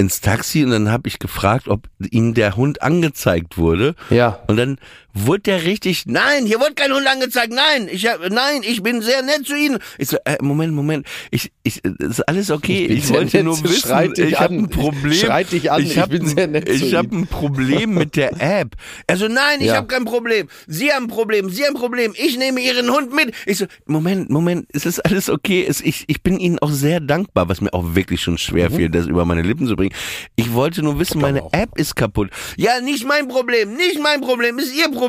[0.00, 3.94] ins Taxi und dann habe ich gefragt, ob ihm der Hund angezeigt wurde.
[4.08, 4.40] Ja.
[4.48, 4.78] Und dann
[5.14, 9.02] wurde der richtig, nein, hier wurde kein Hund angezeigt, nein, ich hab, nein, ich bin
[9.02, 9.78] sehr nett zu Ihnen.
[9.98, 14.12] Ich so, äh, Moment, Moment, ich, ich, ist alles okay, ich, sehr wollte nur wissen,
[14.16, 15.12] ich habe ein Problem.
[15.12, 17.22] Schreit dich an, ich hab bin sehr nett Ich habe Ihnen.
[17.22, 18.76] ein Problem mit der App.
[19.06, 19.76] Also nein, ich Ja.
[19.76, 20.48] habe kein Problem.
[20.66, 22.12] Sie haben ein Problem, Sie haben ein Problem.
[22.16, 23.34] Ich nehme Ihren Hund mit.
[23.46, 25.64] Ich so, Moment, Moment, es ist alles okay.
[25.68, 28.74] Es, ich, ich bin Ihnen auch sehr dankbar, was mir auch wirklich schon schwer Mhm.
[28.76, 29.94] fiel, das über meine Lippen zu bringen.
[30.36, 32.30] Ich wollte nur wissen, meine App ist kaputt.
[32.56, 34.99] Ja, nicht mein Problem, nicht mein Problem, ist Ihr Problem.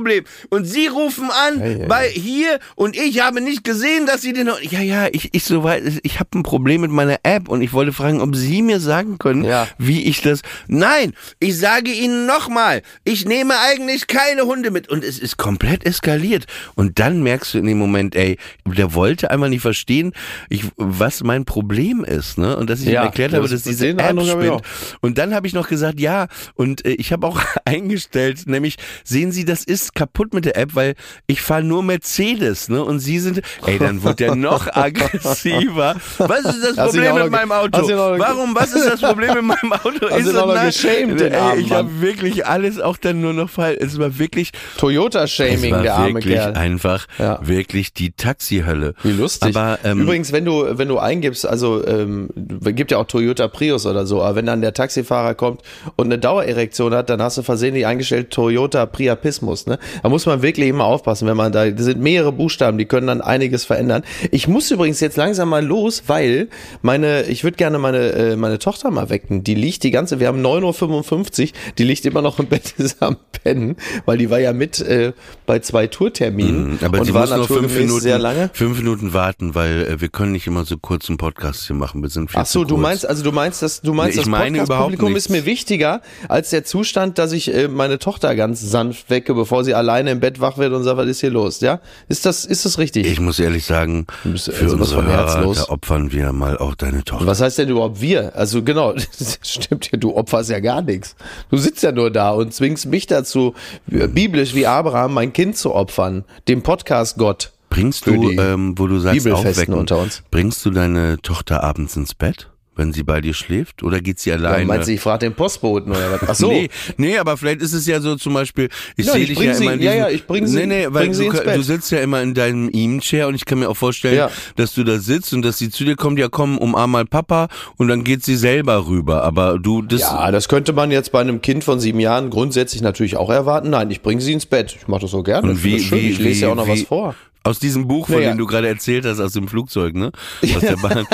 [0.50, 4.34] Und Sie rufen an Hey, hey, bei hier und ich habe nicht gesehen, dass Sie
[4.34, 4.50] den.
[4.70, 7.74] Ja, ja, ich, ich so weit, ich habe ein Problem mit meiner App und ich
[7.74, 9.68] wollte fragen, ob Sie mir sagen können, Ja.
[9.78, 10.42] wie ich das.
[10.68, 14.90] Nein, ich sage Ihnen nochmal, ich nehme eigentlich keine Hunde mit.
[14.90, 16.46] Und es ist komplett eskaliert.
[16.76, 20.14] Und dann merkst du in dem Moment, ey, der wollte einmal nicht verstehen,
[20.50, 22.56] ich, was mein Problem ist, ne?
[22.58, 24.62] Und dass ich Ja, ihm erklärt habe, das- dass diese App spinnt.
[25.02, 29.32] Und dann habe ich noch gesagt, ja, und äh, ich habe auch eingestellt, nämlich, sehen
[29.32, 30.96] Sie, das ist kaputt mit der App, weil
[31.28, 32.84] ich fahre nur Mercedes, ne?
[32.84, 35.96] Und Sie sind, ey, dann wird der noch aggressiver.
[36.18, 37.88] Was ist das Hast Problem mit meinem Auto?
[37.88, 40.10] Warum, was ist das Problem mit meinem Auto?
[40.10, 43.78] Hast auch noch geschämt, ey, armen ich habe wirklich alles auch dann nur noch falsch.
[43.82, 46.54] Es war wirklich, es Toyota-Shaming, war der arme wirklich Kerl.
[46.54, 47.40] einfach, Ja.
[47.42, 48.94] wirklich die Taxihölle.
[49.04, 49.56] Wie lustig.
[49.56, 53.86] Aber, ähm, Übrigens, wenn du, wenn du eingibst, also ähm, gibt ja auch Toyota Prius
[53.86, 55.62] oder so, aber wenn dann der Taxifahrer kommt
[55.96, 59.66] und eine Dauererektion hat, dann hast du versehentlich eingestellt Toyota Priapismus.
[59.68, 59.71] Ne?
[60.04, 63.08] Da muss man wirklich immer aufpassen, wenn man da, das sind mehrere Buchstaben, die können
[63.08, 64.04] dann einiges verändern.
[64.32, 66.48] Ich muss übrigens jetzt langsam mal los, weil
[66.82, 69.44] meine, ich würde gerne meine, äh, meine Tochter mal wecken.
[69.44, 73.02] Die liegt die ganze, wir haben 9.55 Uhr, die liegt immer noch im Bett ist
[73.02, 75.14] am Pennen, weil die war ja mit äh,
[75.46, 78.50] bei zwei Tourterminen Mhm, aber und sie war muss nur fünf Minuten, sehr lange.
[78.54, 82.02] fünf Minuten warten, weil äh, wir können nicht immer so kurz einen Podcast hier machen.
[82.02, 84.30] Wir sind viel Ach so, du meinst, also du meinst, dass du meinst, Nee, ich
[84.30, 89.10] das Podcast-Publikum ist mir wichtiger als der Zustand, dass ich äh, meine Tochter ganz sanft
[89.10, 91.60] wecke, bevor sie alleine im Bett wach wird und sagt, was ist hier los?
[91.62, 93.08] Ja, ist das ist das richtig?
[93.08, 97.26] Ich muss ehrlich sagen, für also unsere Hörer, opfern wir mal auch deine Tochter.
[97.26, 98.36] Was heißt denn überhaupt wir?
[98.36, 101.16] Also genau, das stimmt ja, du opferst ja gar nichts.
[101.50, 103.56] Du sitzt ja nur da und zwingst mich dazu,
[103.88, 107.52] biblisch wie Abraham, mein Kind zu opfern, dem Podcast Gott.
[107.72, 110.24] Bringst du, ähm, wo du sagst, aufwecken, unter uns.
[110.30, 113.84] bringst du deine Tochter abends ins Bett, wenn sie bei dir schläft?
[113.84, 114.66] Oder geht sie alleine?
[114.66, 116.30] Meinst du, ich frage den Postboten oder was?
[116.30, 116.52] Ach so.
[116.52, 119.40] Nee, nee, aber vielleicht ist es ja so zum Beispiel, ich Nein, sehe ich dich
[119.40, 121.62] ja sie- immer in ja, diesem, ja, ich bring sie- nee, nee, weil du, du
[121.64, 124.32] sitzt ja immer in deinem Eam-Chair und ich kann mir auch vorstellen, Ja.
[124.56, 127.48] dass du da sitzt und dass sie zu dir kommt, ja komm, umarm mal Papa
[127.78, 131.20] und dann geht sie selber rüber, aber du, das, Ja, das könnte man jetzt bei
[131.22, 133.70] einem Kind von sieben Jahren grundsätzlich natürlich auch erwarten.
[133.70, 134.76] Nein, ich bringe sie ins Bett.
[134.80, 135.50] Ich mache das so gerne.
[135.50, 136.00] Und wie, das schön.
[136.00, 137.16] wie, ich lese wie, ja auch noch wie, was vor.
[137.44, 138.30] Aus diesem Buch, von Naja.
[138.34, 140.12] dem du gerade erzählt hast, aus dem Flugzeug, ne?
[140.56, 141.08] Aus der Bahn.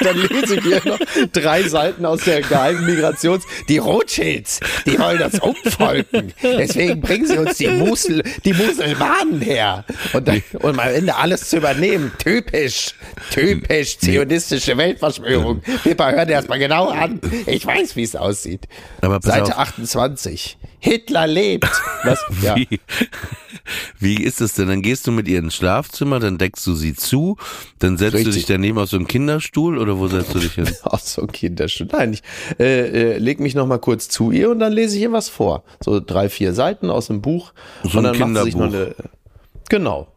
[0.00, 0.98] Dann lese ich hier noch
[1.32, 3.42] drei Seiten aus der geheimen Migrations.
[3.66, 6.34] Die Rothschilds, die wollen uns umfolgen.
[6.42, 9.86] Deswegen bringen sie uns die, Musel, die Muselmanen her.
[10.12, 12.12] Und, dann, und am Ende alles zu übernehmen.
[12.18, 12.94] Typisch,
[13.30, 15.62] typisch zionistische Weltverschwörung.
[15.82, 17.20] Pippa, hör dir das mal genau an.
[17.46, 18.68] Ich weiß, wie es aussieht.
[19.22, 19.60] Seite auf.
[19.60, 20.58] 28.
[20.80, 21.70] Hitler lebt.
[22.04, 22.18] Was?
[22.42, 22.56] Ja.
[22.56, 22.80] Wie,
[23.98, 24.68] wie ist es denn?
[24.68, 27.36] Dann gehst du mit ihr ins Schlafzimmer, dann deckst du sie zu,
[27.78, 28.34] dann setzt du Richtig.
[28.34, 30.68] dich daneben auf so einen Kinderstuhl oder wo setzt du dich hin?
[30.84, 31.94] Ach so, Kinderstunde.
[31.94, 32.22] Nein, ich
[32.58, 35.28] äh, äh, leg mich noch mal kurz zu ihr und dann lese ich ihr was
[35.28, 35.64] vor.
[35.84, 37.52] So drei, vier Seiten aus dem Buch.
[37.82, 38.98] So und ein dann macht sie sich noch Kinderbuch.
[38.98, 39.10] eine.
[39.68, 40.08] Genau.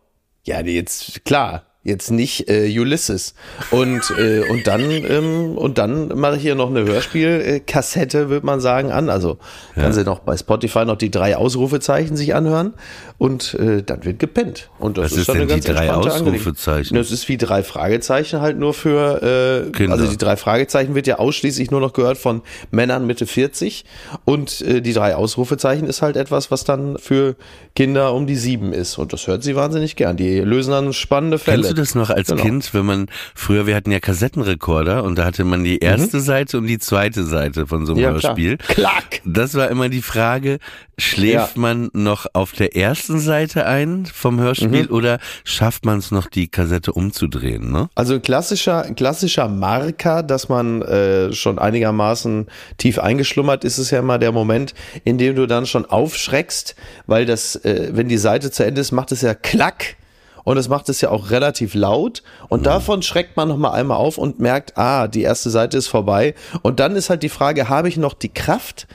[0.46, 1.64] Ja, die jetzt, klar.
[1.84, 3.34] Jetzt nicht äh, Ulysses.
[3.72, 8.62] Und, äh, und dann, ähm, und dann mache ich hier noch eine Hörspielkassette, würde man
[8.62, 9.10] sagen, an.
[9.10, 9.38] Also
[9.76, 12.74] kann sie noch bei Spotify noch die drei Ausrufezeichen sich anhören
[13.18, 14.70] und äh, dann wird gepennt.
[14.80, 15.92] Und das Was ist, ist dann eine denn die ganz drei.
[15.92, 16.96] Ausrufezeichen?
[16.96, 19.94] Das ist wie drei Fragezeichen halt nur für, äh, Kinder.
[19.94, 23.84] also die drei Fragezeichen wird ja ausschließlich nur noch gehört von Männern Mitte 40
[24.26, 27.36] und äh, die drei Ausrufezeichen ist halt etwas, was dann für
[27.76, 30.16] Kinder um die sieben ist und das hört sie wahnsinnig gern.
[30.16, 31.73] Die lösen dann spannende Fälle.
[31.74, 32.42] Du das noch als Genau.
[32.44, 36.58] Kind, wenn man, früher, wir hatten ja Kassettenrekorder und da hatte man die erste Seite
[36.60, 38.04] und die zweite Seite von so einem Mhm.
[38.04, 38.32] Ja, klar.
[38.38, 38.58] Hörspiel.
[38.58, 39.22] Klack!
[39.26, 40.60] Das war immer die Frage,
[41.00, 41.62] schläft Ja.
[41.62, 44.92] man noch auf der ersten Seite ein vom Hörspiel Mhm.
[44.92, 47.90] oder schafft man es noch, die Kassette umzudrehen, ne?
[47.96, 52.48] Also klassischer, klassischer Marker, dass man äh, schon einigermaßen
[52.78, 54.74] tief eingeschlummert ist, ist ja immer der Moment,
[55.06, 56.76] in dem du dann schon aufschreckst,
[57.08, 59.96] weil das, äh, wenn die Seite zu Ende ist, macht es ja klack.
[60.44, 62.24] Und es macht es ja auch relativ laut.
[62.50, 66.36] Und davon schreckt man nochmal einmal auf und merkt, ah, die erste Seite ist vorbei.
[66.62, 68.88] Und dann ist halt die Frage, habe ich noch die Kraft,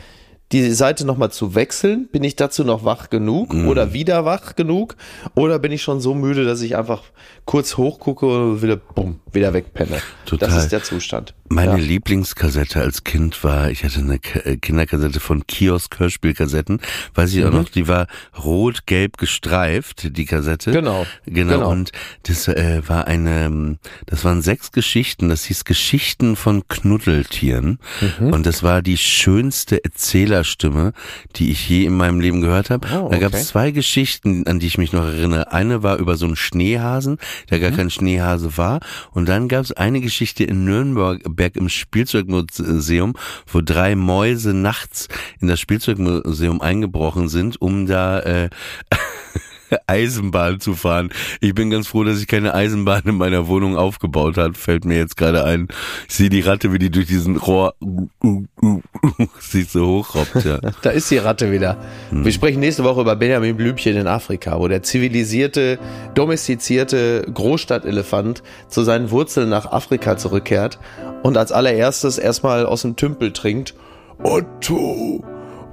[0.52, 2.08] die Seite nochmal zu wechseln?
[2.10, 4.96] Bin ich dazu noch wach genug oder wieder wach genug?
[5.34, 7.02] Oder bin ich schon so müde, dass ich einfach
[7.44, 9.98] kurz hochgucke und wieder, bumm, wieder wegpenne?
[10.24, 10.48] Total.
[10.48, 11.34] Das ist der Zustand.
[11.50, 11.76] Meine ja.
[11.78, 16.80] Lieblingskassette als Kind war, ich hatte eine K- äh, Kinderkassette von Kiosk Hörspielkassetten,
[17.14, 18.06] weiß ich auch noch, die war
[18.44, 20.72] rot-gelb gestreift, die Kassette.
[20.72, 21.52] Genau, Genau.
[21.54, 21.70] genau.
[21.70, 21.92] Und
[22.24, 27.78] das äh, war eine, das waren sechs Geschichten, das hieß Geschichten von Knuddeltieren.
[28.20, 28.32] Mhm.
[28.32, 30.92] Und das war die schönste Erzählerstimme,
[31.36, 32.86] die ich je in meinem Leben gehört habe.
[32.94, 33.40] Oh, Da gab okay.
[33.42, 35.52] es zwei Geschichten, an die ich mich noch erinnere.
[35.52, 37.18] Eine war über so einen Schneehasen,
[37.50, 37.62] der Mhm.
[37.62, 38.80] gar kein Schneehase war.
[39.12, 41.20] Und dann gab es eine Geschichte in Nürnberg
[41.56, 43.14] im Spielzeugmuseum,
[43.46, 45.08] wo drei Mäuse nachts
[45.40, 48.50] in das Spielzeugmuseum eingebrochen sind, um da äh,
[49.86, 51.10] Eisenbahn zu fahren.
[51.40, 54.54] Ich bin ganz froh, dass ich keine Eisenbahn in meiner Wohnung aufgebaut habe.
[54.54, 55.68] Fällt mir jetzt gerade ein.
[56.08, 57.74] Ich sehe die Ratte, wie die durch diesen Rohr
[59.40, 60.44] sich so hochrobbt.
[60.44, 60.58] Ja.
[60.82, 61.76] Da ist die Ratte wieder.
[62.10, 65.78] Wir sprechen nächste Woche über Benjamin Blümchen in Afrika, wo der zivilisierte,
[66.14, 70.78] domestizierte Großstadtelefant zu seinen Wurzeln nach Afrika zurückkehrt
[71.22, 73.74] und als allererstes erstmal aus dem Tümpel trinkt.
[74.22, 75.24] Otto,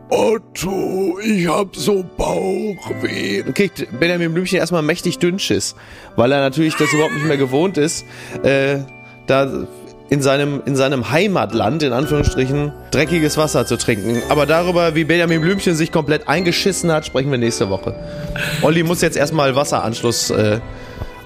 [0.09, 3.41] Otto, ich hab so Bauchweh.
[3.43, 5.75] Und kriegt Benjamin Blümchen erstmal mächtig Dünnschiss,
[6.15, 8.05] weil er natürlich das überhaupt nicht mehr gewohnt ist,
[8.43, 8.77] äh,
[9.27, 9.67] da
[10.09, 14.21] in seinem, in seinem Heimatland, in Anführungsstrichen, dreckiges Wasser zu trinken.
[14.29, 17.95] Aber darüber, wie Benjamin Blümchen sich komplett eingeschissen hat, sprechen wir nächste Woche.
[18.61, 20.59] Olli muss jetzt erstmal Wasseranschluss äh,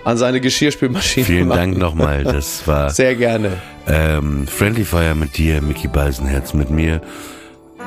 [0.06, 1.58] an seine Geschirrspülmaschine Vielen machen.
[1.60, 2.24] Dank nochmal.
[2.24, 3.58] Das war Sehr gerne.
[3.88, 7.02] ähm, Friendly Fire mit dir, Mickey Beisenherz mit mir,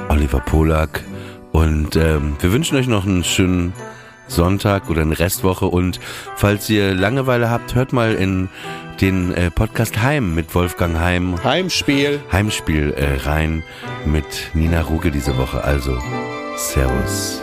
[0.08, 1.02] Oliver Polak.
[1.52, 3.72] Und ähm, wir wünschen euch noch einen schönen
[4.28, 5.66] Sonntag oder eine Restwoche.
[5.66, 6.00] Und
[6.36, 8.48] falls ihr Langeweile habt, hört mal in
[9.00, 11.42] den äh, Podcast Heim mit Wolfgang Heim.
[11.42, 12.20] Heimspiel.
[12.30, 13.62] Heimspiel äh, rein
[14.04, 14.24] mit
[14.54, 15.62] Nina Ruge diese Woche.
[15.64, 15.98] Also,
[16.56, 17.42] Servus.